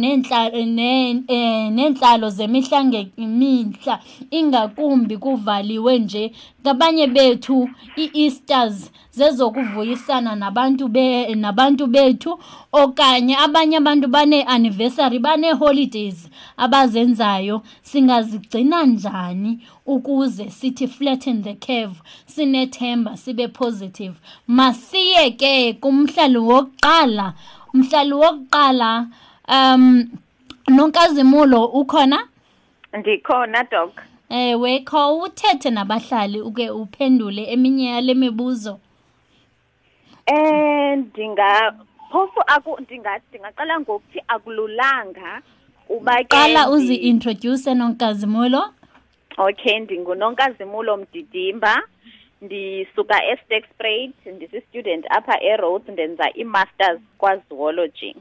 [1.77, 4.01] neentlalo zemihla ngemihla?
[4.31, 6.33] Ingakumbi kuvaliwe nje
[6.69, 12.39] ngabanye bethu ii-easters zezokuvuyisana nabantu be nabantu bethu
[12.73, 17.63] okanye abanye abantu banee-anniversary banee-holidays abazenzayo.
[17.83, 24.15] Singazigcina njani ukuze sithi flatten the curve sinethemba sibe positive?
[24.49, 27.33] Masiye ke kumhlali wokuqala
[27.75, 29.07] umhlali wokuqala
[29.49, 30.05] um
[30.69, 32.29] nonkazimulo ukhona?
[32.93, 33.91] Ndikhona doc.
[34.31, 38.81] Ewe kho uthethe nabahlali uke uphendule eminye yale mibuzo.
[40.27, 41.75] Eh ndinga
[42.13, 45.43] phofu aku ndingaqala ngokuthi akululanga
[45.87, 48.63] kuba ke qala uzi-introduce nonkazimulo
[49.39, 51.83] okay ndingunonkazimulo mdidimba.
[52.43, 58.17] Ndisuka eStaxspruit ndisi-student apha eRhodes ndenza i-masters kwa-zoology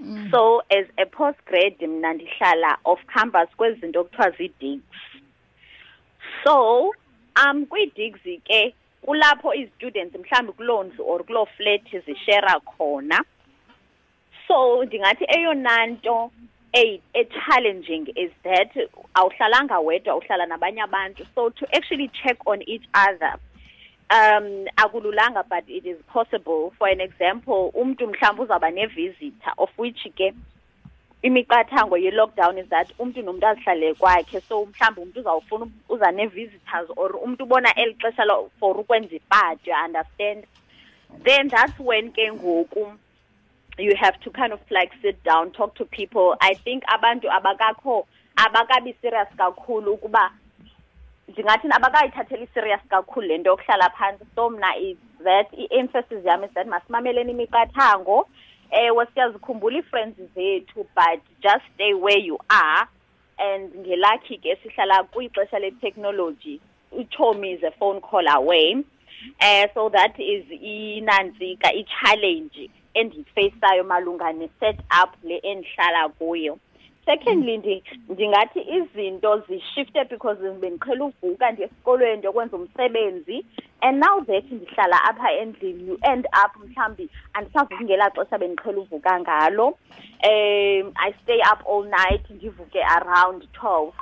[0.00, 0.30] mm.
[0.30, 4.82] so as a postgrad mna ndihlala off campus kwezi zinto kuthiwa zii-digs.
[6.44, 6.94] So
[7.36, 13.24] um kwii-digs ke kulapho izistudents mhlawumbi kuloo ndlu or kuloo flat zishera khona.
[14.48, 16.30] So ndingathi eyona nto
[16.72, 18.76] e-challenging is that
[19.14, 21.26] awuhlalanga wedwa uhlala nabanye abantu.
[21.34, 23.38] So to actually check on each other
[24.10, 26.72] um akululanga but it is possible.
[26.78, 30.34] For an example umuntu mhlawumbe uzawuba ne-visitor of which ke
[31.22, 34.42] imiqathango ye-lockdown is that umuntu nomuntu azihlale kwakhe.
[34.48, 40.44] So mhlawumbe umuntu uzawufuna uza ne-visitors or umuntu ubona eli xesha for ukwenza ipati understand?
[41.24, 42.98] Then that's when ke ngoku
[43.78, 46.36] you have to kind of like sit down talk to people.
[46.40, 50.30] I think abantu abakakho abakabi serious kakhulu ukuba
[51.28, 56.50] ndingathi abakayithatheli serious kakhulu le nto yokuhlala phantsi so mna is that i-emphasis yam is
[56.54, 58.28] that masimameleni imiqathango
[58.70, 62.88] ewe siyazikhumbula ii-friends zethu but just stay where you are.
[63.38, 66.60] And ngelakhi ke sihlala kwixesha le-technology
[66.92, 68.84] uchomi is a phone call away.
[69.40, 76.58] Uh, so that is inantsika i-challenge endiyifaceayo malunga ne-set up le endihlala kuyo.
[77.06, 83.44] Secondly ndingathi izinto zishifte because bendiqhela uvuka ndiye esikolweni ndiyokwenza umsebenzi.
[83.80, 89.20] And now that ndihlala apha endlini you end up mhlawumbi andisavuki ngelaa xesha bendiqhela uvuka
[89.20, 89.66] ngalo.
[89.66, 93.94] Um i stay up all night ndivuke around twelve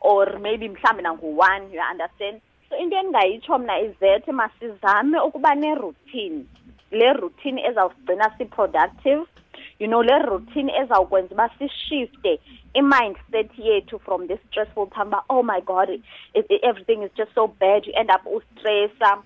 [0.00, 2.40] or maybe mhlawumbi nangu-one you understand?
[2.68, 6.44] So into endingayitsho mna is that masizame ukuba neroutine.
[6.90, 9.26] Le routine ezawusigcina si-productive
[9.82, 12.40] you know le routine ezawukwenza uba sishifte
[12.74, 16.02] i-mindset yethu from this stressful time uba oh my god it,
[16.34, 19.22] it, everything is just so bad you end up ustressa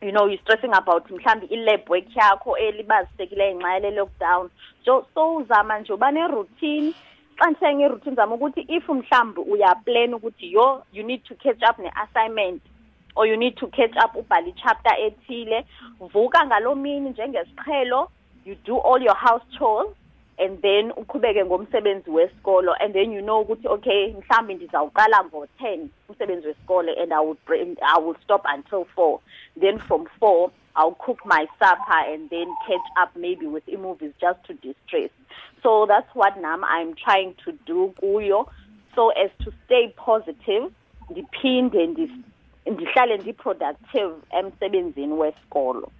[0.00, 4.50] you know you're stressing about mhlawumbi i-lab work yakho elibazisekileyo nxa yale lockdown.
[4.84, 6.94] So so uzama nje uba ne-routine.
[7.38, 11.78] Xa ndithe nge-routine zama ukuthi if mhlawumbi uyaplan ukuthi yo you need to catch up
[11.78, 12.62] ne-assignment
[13.16, 15.66] or you need to catch up ubhale ichapter ethile
[16.00, 18.10] vuka ngaloo mini njengesiqhelo
[18.44, 19.94] you do all your house chores
[20.38, 26.46] and then uqhubeke ngomsebenzi wesikolo and then you know ukuthi okay mhlambi ndizawuqala ngo-10 umsebenzi
[26.48, 27.36] wesikole and I will,
[27.82, 29.20] I will stop until 4
[29.60, 34.44] then from 4 I'll cook my supper and then catch up maybe with movies just
[34.44, 35.10] to distress
[35.62, 38.48] so that's what nam I'm trying to do kuyo.
[38.94, 40.70] So as to stay positive
[41.10, 41.86] ndiphinde
[42.66, 45.90] ndihlale ndi-productive emsebenzini wesikolo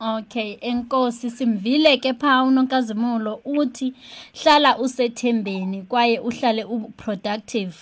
[0.00, 3.92] Okay enkosi simvile ke pha unonkazimulo uthi
[4.42, 7.74] hlala usethembeni kwaye uhlale uproductive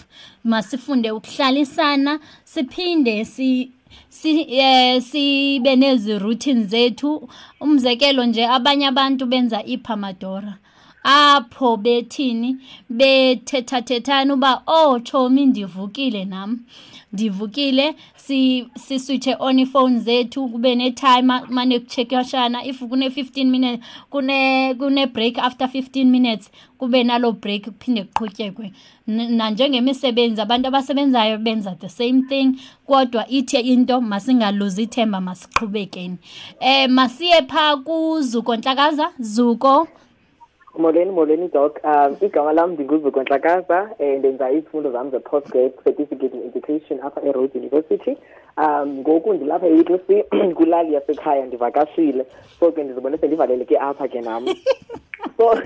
[0.45, 3.71] masifunde ukuhlalisana siphinde si
[4.09, 7.29] si eh sibe nezi routines zethu.
[7.61, 10.59] Umzekelo nje abanye abantu benza iphamadora
[11.09, 12.57] apho bethini
[12.91, 16.59] bethethathethana uba oh chomi ndivukile nami
[17.13, 17.95] ndivukile.
[18.17, 25.07] Si siswitche on ifone zethu kube netime mane kucheckashana if kune 15 minutes kune kune
[25.07, 28.73] break after 15 minutes kube nalo break kuphinde kuqhutyekwe.
[29.07, 32.53] Nanjengemisebenzi abantu abasebenzayo benza the same thing
[32.87, 36.17] kodwa ithi into masingaluzi ithemba masiqhubekeni.
[36.61, 39.89] Eh masiye pha kuzuko nhlakaza zuko
[40.79, 41.81] molweni molweni doc.
[41.85, 47.51] Um igama lam ndinguzuko ntlakaza um ndenza izifundo zam ze-postgrad certificate in education apha eroad
[47.55, 48.17] university
[48.59, 50.25] um ngoku ndilapha e-UTC
[50.57, 52.27] kwilali yasekhaya ndivakashile.
[52.61, 54.47] So ke ndizibone sendivaleleke apha ke nam.
[55.37, 55.59] So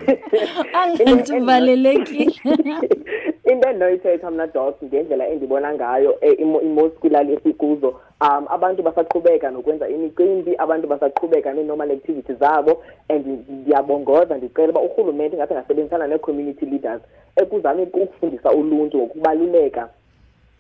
[0.75, 2.33] angandivalelekile
[3.45, 6.21] into endinoyithetha mna doc ngendlela endibona ngayo
[6.63, 7.89] imost kwilali esikuzo
[8.21, 15.37] um abantu basaqhubeka nokwenza imicimbi abantu basaqhubeka nee-normal activities zabo and ndiyabongoza ndicela uba urhulumente
[15.37, 17.03] ngathi angasebenzisana nee-community leaders
[17.37, 19.89] ekuzame ukufundisa uluntu ngokubaluleka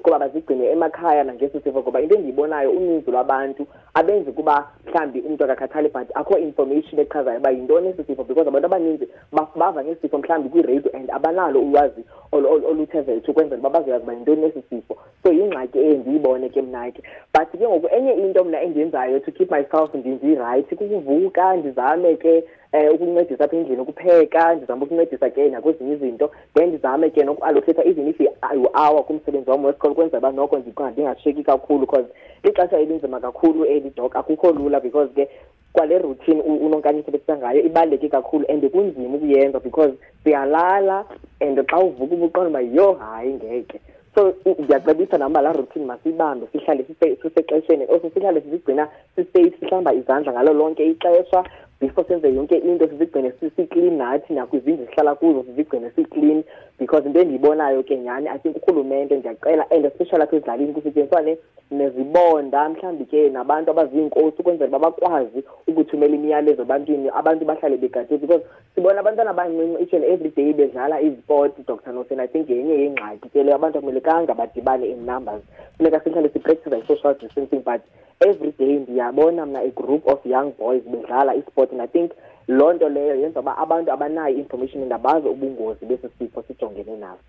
[0.02, 5.88] kuba bazigcine emakhaya nangesi sifo ngoba into endiyibonayo uninzi lwabantu abenzi kuba mhlawumbi umntu akakhathali
[5.88, 9.08] but akho information echazayo uba yintoni esi sifo because abantu abaninzi
[9.56, 14.44] bava ngesi sifo mhlawumbi kwiradio and abanalo ulwazi oluthe vethu ukwenzela uba bazoyazi uba yintoni
[14.44, 14.96] esi sifo.
[15.22, 17.02] So yingxaki eye ndiyibone ke mna ke.
[17.34, 22.94] But ke ngoku enye into mna endiyenzayo to keep myself ndirayithi kukuvuka ndizame ke um
[22.94, 26.30] ukuncedisa apha endlini ukupheka ndizame ukuncedisa ke nakwezinye izinto.
[26.54, 31.80] Then ndizame ke nokualokhetha even if yi-hour kumsebenzi wam wesikolo ukwenzela uba noko ndingasheki kakhulu
[31.80, 32.06] because
[32.42, 35.28] ixesha elinzima kakhulu eli dok akukho lula because ke
[35.72, 41.04] kwale routine unonkani isebenzisa ngayo ibaluleke kakhulu and kunzima ukuyenza because siyalala
[41.40, 43.80] and xa uvuka ubuqonda uba yho hayi ngeke.
[44.14, 46.84] So ndiyacebisa nam uba laa routine masiyibambe sihlale
[47.22, 51.44] sisexesheni also sihlale sizigcina sisafe sihlamba izandla ngalo lonke ixesha.
[51.82, 56.44] Before senze yonke into sizigcine sisi-clean nathi nakwizindlu sihlala kuzo sizigcine si-clean.
[56.78, 61.38] Because into endiyibonayo ke nyhani i think urhulumente ndiyacela and especially apha ezilalini kusetyenziswane
[61.70, 62.68] nezibonda.
[62.68, 68.18] Mhlawumbi ke nabantu abaziinkosi ukwenzela uba bakwazi ukuthumela imiyalezo ebantwini abantu bahlale begade.
[68.18, 72.74] Because sibona abantwana abancinci each and every day bedlala iziport dr nosen i think yenye
[72.74, 75.42] yengxaki ke leyo abantu akumelekanga badibane in numbers.
[75.78, 77.80] Funeka sihlale sipractice i-social distancing but
[78.20, 82.12] every day ndiyabona mna a-group of young boys bedlala isport and i think
[82.48, 87.22] loo nto leyo yenza uba abantu abanayo i-information and abazi ubungozi besi sifo sijongene naso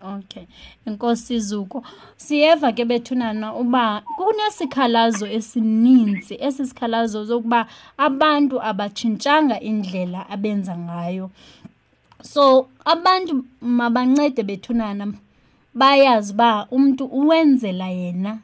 [0.00, 0.46] Okay.
[0.86, 1.82] Enkosi Zuko.
[2.16, 7.66] Siyeva ke bethunana uba kunesikhalazo esininzi esisikhalazo zokuba
[7.98, 11.30] abantu abatshintshanga indlela abenza ngayo.
[12.22, 15.12] So abantu mabancede bethunana
[15.74, 18.38] bayazi ba umuntu uwenzela yena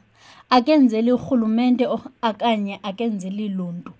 [0.49, 1.87] akenzeli urhulumente
[2.21, 3.91] akanye akenzeli luntu.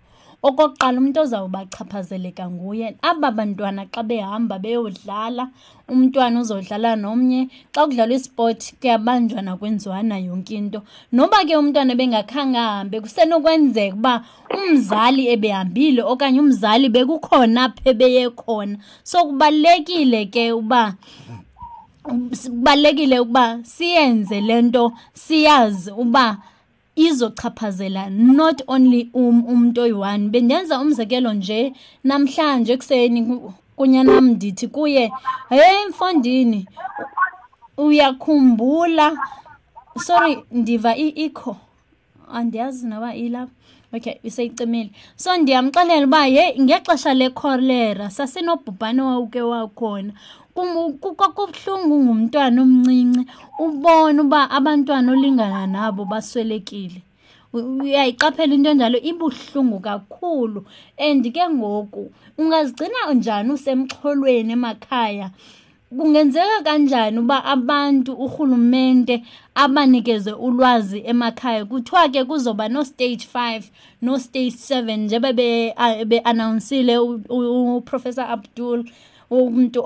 [0.44, 2.96] Okokuqala umuntu ozawubachaphazeleka nguye.
[3.02, 5.50] Aba bantwana xa behamba beyodlala
[5.88, 7.50] umntwana uzodlala nomnye.
[7.74, 10.82] Xa kudlalwa isport kuyabanjwa nakwenziwana yonke into.
[11.12, 18.78] Noba ke umntwana bengakhange ahambe kusenokwenzeka uba umzali ebehambile okanye umzali bekukhona apho ebeye khona.
[19.04, 20.96] So kubalulekile ke uba
[22.06, 26.38] kubalulekile ukuba siyenze le nto siyazi uba
[26.96, 31.74] izochaphazela not only um umuntu oyi-one bendenza umzekelo nje
[32.04, 33.20] namhlanje ekuseni
[33.76, 35.12] kunye nam ndithi kuye
[35.50, 36.68] hey mfondini
[37.78, 39.18] uyakhumbula?
[39.98, 41.58] Sorry ndiva ikho
[42.34, 43.52] andiyazi noba ilapha
[43.94, 50.14] okay iseyicimile so ndiyamxelela uba ye ngexesha lekholera sasinobhubhane wawuke wakhona
[50.56, 53.22] kwakubuhlungu ngumntwana omncinci.
[53.60, 57.02] Ubone uba abantwana olingana nabo baswelekile.
[57.54, 58.98] Uyayiqaphela into enjalo?
[59.00, 60.66] Ibuhlungu kakhulu.
[60.98, 65.32] And ke ngoku ungazigcina njani usemxholweni emakhaya?
[65.90, 69.24] Kungenzeka kanjani uba abantu urhulumente
[69.56, 71.66] abanikeze ulwazi emakhaya?
[71.66, 75.34] Kuthiwa ke kuzoba no-stage five no-stage seven njebe
[76.06, 78.86] be-anawunsile uprofessor abdul
[79.30, 79.80] umuntu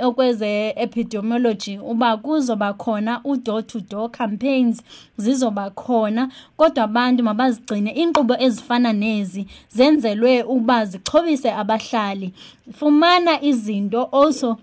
[0.00, 4.82] okweze-epidemiology uba kuzoba khona u-door to door campaigns
[5.18, 6.28] zizoba khona.
[6.56, 12.32] Kodwa abantu mabazigcine iinkqubo ezifana nezi zenzelwe uba zixhobise abahlali.
[12.72, 14.58] Fumana izinto also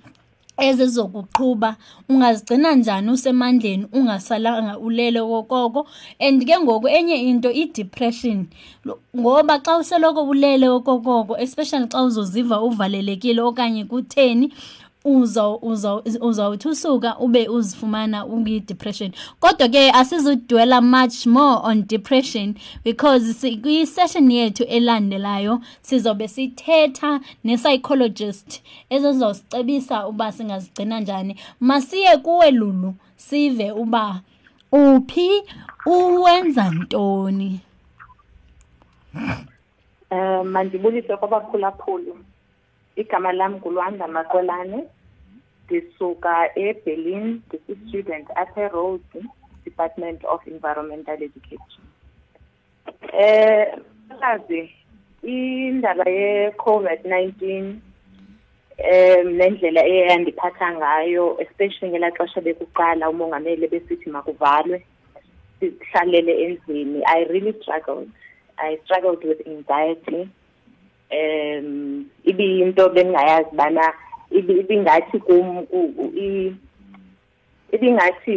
[0.58, 1.76] ezizokuqhuba
[2.10, 5.88] ungazigcina njani usemandleni ungasalanga ulele okokoko
[6.20, 8.48] and ke ngoku enye into i-depression.
[9.18, 14.54] Ngoba xa usoloko ulele okokoko especially xa uzoziva uvalelekile okanye kutheni
[15.06, 24.64] uzawuthi usuka ube uzifumana ukwi-depression kodwa ke asizudwela much more on depression because kwi-session yethu
[24.64, 31.36] elandelayo sizobe sithetha ne-psychologist ezizosicebisa uba singazigcina njani.
[31.60, 34.22] Masiye kuwe lulu sive uba
[34.72, 35.30] uphi
[35.86, 37.60] uwenza ntoni?
[40.12, 42.14] Um mandibulise kwabaphulaphuli
[42.96, 44.84] igama lam ngulwanda makwelane.
[45.66, 49.14] Ndisuka eberlin ndisi-student apha eroads
[49.64, 51.84] department of environmental education.
[53.14, 54.70] Um kazi
[55.24, 57.32] indaba ye-covid-19
[58.92, 64.86] um nendlela eyandiphatha ngayo especially ngelaa xesha bekuqala umongameli besithi makuvalwe
[65.60, 67.04] sihlalele endlini.
[67.06, 68.10] I really struggled.
[68.58, 70.30] I struggled with anxiety.
[71.14, 73.94] Um ibiyinto bendingayazi ubana
[74.32, 75.68] ibingathi kum
[77.72, 78.34] ibingathi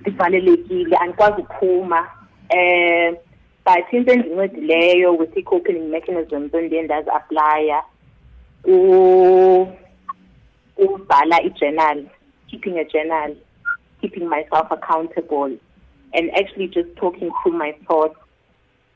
[0.00, 2.08] ndivalelekile andikwazi uphuma
[2.56, 3.16] um
[3.64, 7.82] but into endincedileyo with i-coping mechanisms endiye ndazi-aplya
[10.76, 12.04] ubhala i-journal
[12.46, 13.36] keeping a journal
[14.00, 15.52] keeping myself accountable
[16.14, 18.16] and actually just talking through my thoughts.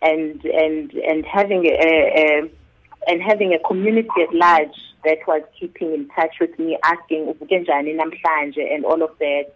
[0.03, 1.74] And and and having a,
[2.22, 2.50] a
[3.07, 7.59] and having a community at large that was keeping in touch with me asking uvuke
[7.59, 8.74] njani namhlanje?
[8.74, 9.46] and all of that.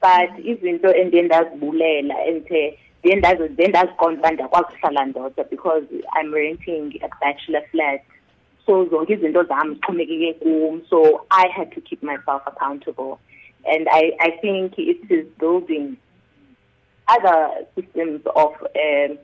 [0.00, 3.16] But even izinto endiye ndazibulela enthe ndiye
[3.68, 5.84] ndaziqonda uba ndiyakwazi ukuhlala ndodwa because
[6.20, 8.00] i'm renting a bachelor flat.
[8.66, 10.82] So zonke izinto zam zixhomekeke kum.
[10.90, 13.18] So i had to keep myself accountable.
[13.64, 15.96] And i i think it is building
[17.08, 19.18] other systems of um,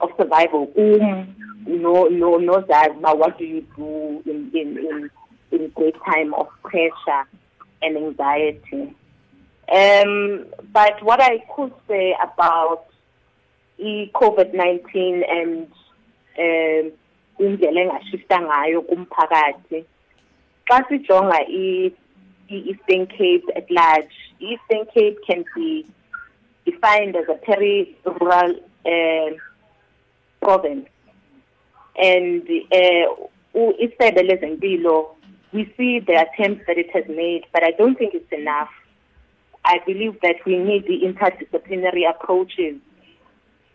[0.00, 1.34] of survival um
[1.66, 5.10] no no no that but what do you do in in in
[5.52, 7.24] in great time of pressure
[7.82, 8.94] and anxiety.
[9.72, 12.86] Um but what i could say about
[13.78, 15.66] e covid-19 and
[16.38, 16.92] um
[17.38, 18.38] indlela engashifta
[20.68, 25.86] xa sijonga i-eastern cape at large i-eastern cape can be
[26.66, 28.52] defined as a peri-rural
[28.86, 29.30] uh,
[30.44, 30.86] province
[32.10, 32.42] and
[32.80, 33.06] uh,
[33.84, 34.96] isebe lezempilo
[35.52, 38.72] we see the attempts that it has made but i don't think it's enough.
[39.64, 42.76] I believe that we need the interdisciplinary approaches.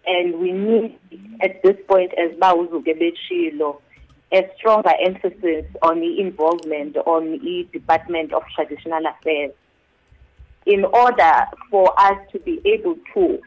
[0.05, 0.99] And we need
[1.41, 3.82] at this point as bawuzuke bechilo
[4.32, 9.51] a stronger emphasis on the involvement on the Department of Traditional Affairs
[10.67, 13.39] in order for us to be able to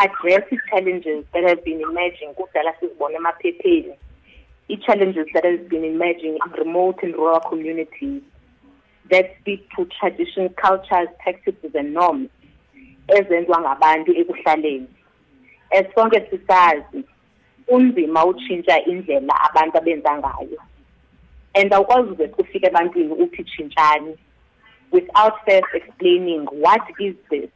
[0.00, 2.34] address the challenges that have been emerging.
[4.86, 8.22] Challenges that have been emerging in remote and rural communities
[9.10, 12.30] that speak to traditional cultures, practices and norms
[13.08, 14.88] ezenziwa ngabantu ekuhlaleni.
[15.70, 17.04] As sonke sisazi
[17.68, 20.58] unzima utshintsha indlela abantu abenza ngayo.
[21.54, 24.16] And awukwazi uze ufike ebantwini uthi tshintshani
[24.90, 27.50] without first explaining what is this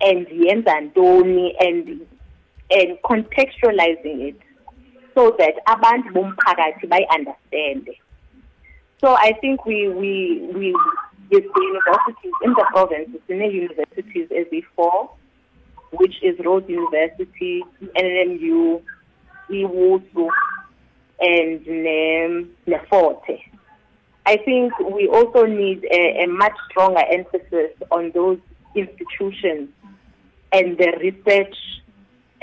[0.00, 2.00] and yenza ntoni and
[2.70, 4.40] and contextualizing it
[5.14, 8.00] so that abantu bomphakathi bayi-understande
[9.00, 10.74] so i think we we we
[11.30, 15.10] with the universities in the province sine-universities eziyi-four
[15.96, 17.64] which is Rhodes University,
[17.96, 18.82] NNMU,
[19.50, 20.28] iWusu,
[21.20, 21.66] and
[22.66, 23.40] Neforte.
[24.26, 28.38] I think we also need a, a much stronger emphasis on those
[28.74, 29.68] institutions
[30.52, 31.56] and the research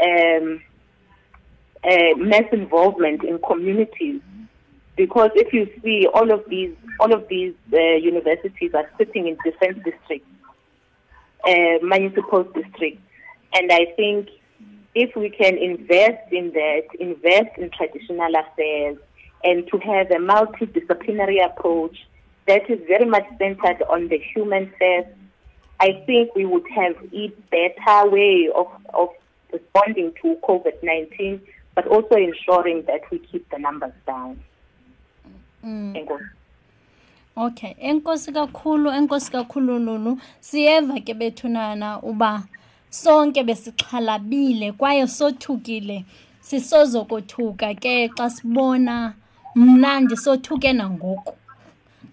[0.01, 0.61] um,
[1.84, 4.21] uh, mass involvement in communities.
[4.97, 9.38] Because if you see all of these, all of these uh, universities are sitting in
[9.43, 10.27] defense districts,
[11.47, 13.01] uh, municipal districts,
[13.53, 14.29] and I think
[14.93, 18.97] if we can invest in that, invest in traditional affairs,
[19.43, 21.97] and to have a multidisciplinary approach
[22.47, 25.09] that is very much centered on the human first,
[25.82, 29.09] I think we would have a better way of, of
[29.51, 31.41] responding to COVID 19,
[31.73, 34.39] but also ensuring that we keep the numbers down.
[35.65, 36.19] Mm.
[37.38, 40.17] Okay, enkosi kakhulu, enkosi kakhulu Lulu.
[40.39, 42.43] Siyeva ke bethunana uba
[42.91, 46.05] sonke besixhalabile kwaye sothukile
[46.41, 49.13] sisozokothuka ke xa sibona
[49.55, 51.34] mna ndisothuke nangoku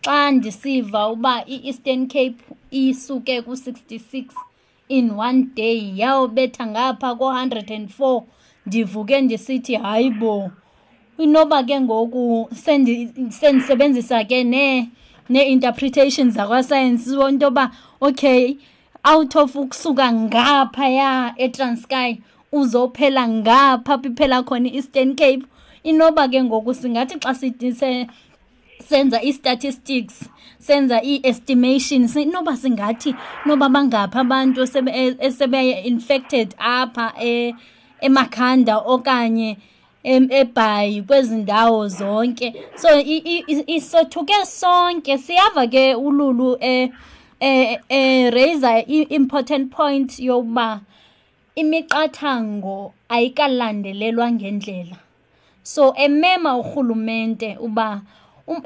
[0.04, 2.38] xa ndisiva uba i-eastern cape
[2.70, 4.32] isuke ku-66
[4.88, 8.24] in one day yawubetha ngapha ko-hundred and four
[8.66, 10.50] ndivuke ndisithi hayi bo
[11.18, 12.48] inoba ke ngoku
[13.30, 18.56] sendisebenzisa ke nee-interpretations zakwasayensi into yoba okay
[19.04, 25.44] out of ukusuka ngaphaya eTranskei uzophela ngapha phiphela khona i-Eastern Cape.
[25.84, 27.72] Inoba ke ngoku singathi xa sithi
[28.88, 30.24] senza i-statistics
[30.58, 33.14] senza i-estimation noba singathi
[33.46, 34.62] noba bangaphi abantu
[35.26, 37.54] esebe-infected apha e,
[38.00, 39.56] emakhanda okanye
[40.04, 42.54] ebhayi kwezi ndawo zonke.
[42.76, 42.88] So
[43.66, 45.18] isothuke sonke.
[45.18, 46.90] Siyava ke ululu um
[47.40, 50.80] eh eh raise important point yokuba
[51.56, 54.96] imiqathango ayikalandelelwa ngendlela.
[55.62, 58.02] So emema urhulumente uba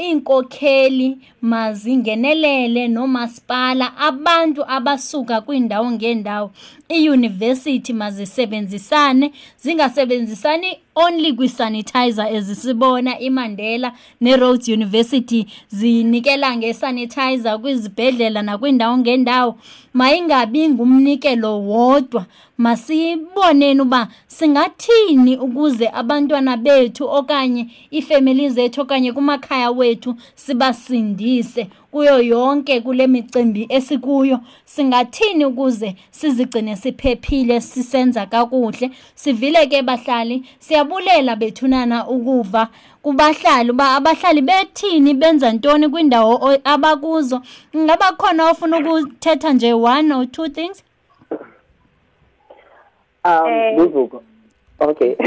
[0.01, 6.51] iinkokheli mazingenelele noomasipala abantu abasuka kwiindawo ngeendawo
[6.91, 15.47] iiyunivesithi mazisebenzisane zingasebenzisani only kwisanitizer ezisibona imandela nerhodes university.
[15.69, 19.59] Zinikela ngesanitizer kwizibhedlela nakwiindawo ngeendawo
[19.95, 22.27] mayingabi ngumnikelo wodwa.
[22.59, 31.69] Masiboneni uba singathini ukuze abantwana bethu okanye iifemeli zethu okanye kumakhaya wethu sibasindise.
[31.93, 34.41] Kuyo yonke kule micimbi esikuyo.
[34.65, 38.91] Singathini ukuze sizigcine siphephile sisenza kakuhle?
[39.15, 42.69] Sivile ke bahlali siyabulela bethunana ukuva
[43.03, 47.43] kubahlali uba abahlali bethini benza ntoni kwindawo abakuzo?
[47.77, 50.83] Ngaba khona ofuna ukuthetha nje one or two things?
[53.25, 54.23] Um buzuko
[54.81, 55.15] okay.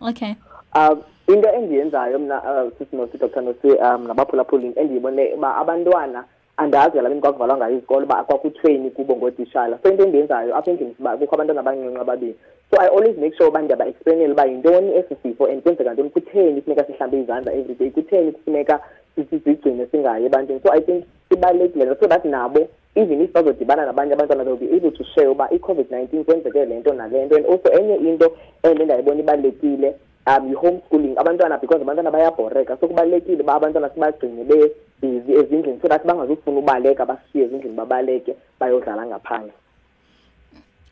[0.08, 0.36] Okay.
[0.74, 3.40] Um into endiyenzayo mna uh, sisinosi dr.
[3.40, 6.24] Nosi um nabaphulaphuli endiyibone uba abantwana
[6.56, 11.16] andazi yalabeni kwakuvalwa ngayo izikolo uba kwakuthweni kubo ngootishala so into endiyenzayo apha endlini siba
[11.16, 12.34] kukho abantwana abancinci ababini.
[12.70, 16.60] So i always make sure uba ndiyaba-explainele uba yintoni esi sifo and kwenzeka ntoni kutheni
[16.60, 18.80] kufuneka sihlambe izandla everyday kutheni kufuneka
[19.16, 20.60] sigcine singayi ebantwini.
[20.62, 24.90] So i think ibalulekile so that nabo even if bazodibana nabanye abantwana they'll be able
[24.90, 27.36] to share uba i-covid-19 kwenzeke le nto nale nto.
[27.36, 29.94] And also enye into endendayibona ibalulekile
[30.28, 32.76] um yi-homeschooling abantwana because abantwana bayabhoreka.
[32.80, 39.06] So kubalulekile uba abantwana sibagcine bebhizi ezindlini so that bangazufuna ubaleka bashiye ezindlini babaleke bayodlala
[39.06, 39.52] ngaphandle.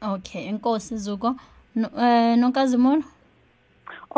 [0.02, 1.34] Okay enkosi zuko.
[1.74, 3.02] No, uh, nonkazimulo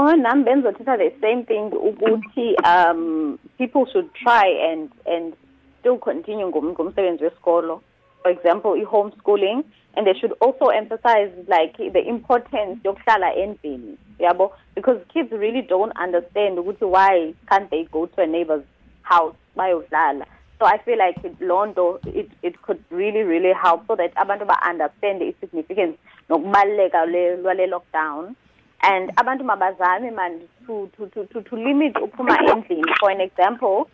[0.01, 5.35] Oh, nami benzothetha the same thing ukuthi um people should try and and
[5.81, 7.81] still continue ngom- ngomsebenzi wesikolo.
[8.23, 9.65] For example, i-homeschooling
[9.95, 13.97] and they should also emphasize like the importance yokuhlala endlini.
[14.21, 18.65] Yabo because kids really don't understand why can't they go to a neighbor's
[19.03, 20.25] house bayodlala.
[20.59, 24.47] So I feel like it, Londo, it, it could really, really help so that abantu
[24.47, 25.97] ba understand the significance
[26.29, 28.35] nokubaluleka le- lwale lockdown.
[28.83, 33.89] and abantu mabazame man to to to to, to limit uphuma endlini for an example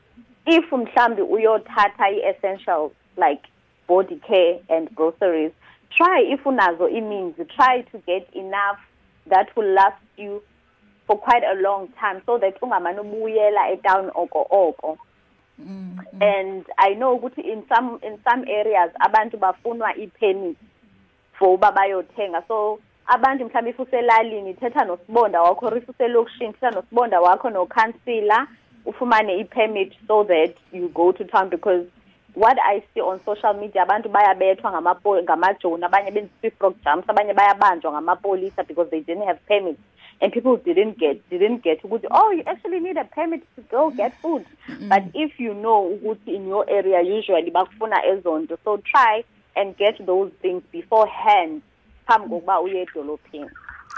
[0.46, 3.42] if mhlambi uyothatha i-essentials like
[3.86, 5.52] body care and groceries.
[5.96, 8.78] Try if unazo i-means try to get enough
[9.26, 10.42] that will last you
[11.06, 14.98] for quite a long time so that ungamane ubuyela etown oko oko.
[15.60, 16.22] Mm-hmm.
[16.22, 20.56] And i know ukuthi in some in some areas abantu bafunwa i-permit
[21.38, 22.42] for uba bayothenga.
[22.48, 28.46] So abantu mhlawumbe if uselalini thetha nosibonda wakho or if uselokishini thetha nosibonda wakho nokhansila
[28.86, 31.86] ufumane i-permit so that you go to town because
[32.34, 34.82] what i see on social media abantu bayabethwa
[35.22, 39.80] ngamajoni abanye benza i-frog jumps abanye bayabanjwa ngamapolisa because they didn't have permits.
[40.20, 43.90] And people didn't get didn't get ukuthi oh you actually need a permit to go
[43.90, 44.44] get food.
[44.88, 48.56] But if you know ukuthi in your area usually bakufuna ezonto.
[48.64, 49.24] So try
[49.56, 51.62] and get those things beforehand
[52.06, 53.50] phambi kokuba uye edolophini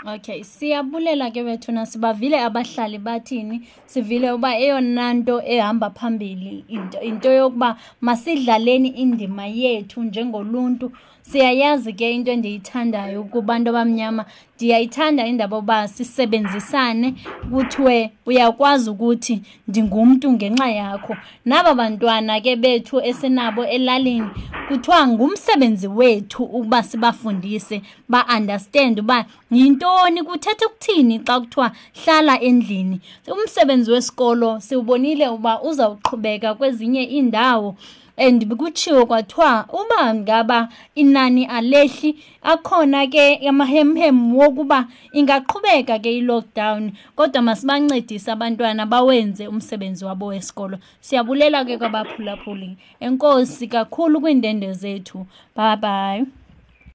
[0.05, 7.33] okay siyabulela ke bethuna sibavile abahlali bathini sivile uba eyona nto ehamba phambili into, into
[7.33, 10.93] yokuba masidlaleni indima yethu njengoluntu
[11.31, 14.25] siyayazi ke into endiyithandayo kubantu abamnyama.
[14.57, 17.15] Ndiyayithanda indaba yoba sisebenzisane
[17.51, 21.17] kuthiwe uyakwazi ukuthi ndingumntu ngenxa yakho.
[21.45, 24.29] Naba bantwana ke bethu esinabo elalini
[24.69, 31.73] kuthiwa ngumsebenzi wethu ukuba sibafundise ba-understand uba yintoni kuthetha ukuthini xa kuthiwa
[32.05, 33.01] hlala endlini.
[33.33, 37.77] Umsebenzi wesikolo siwubonile uba uzawuqhubeka kwezinye iindawo.
[38.17, 46.93] And kutshiwo kwathiwa uba ngaba inani alehli akhona ke amahemhem wokuba ingaqhubeka ke i-lockdown.
[47.17, 50.79] Kodwa masibancedise abantwana bawenze umsebenzi wabo wesikolo.
[51.01, 52.77] Siyabulela ke kwabaphulaphuli.
[53.01, 55.27] Enkosi kakhulu kwiindende zethu.
[55.57, 56.46] Bye bye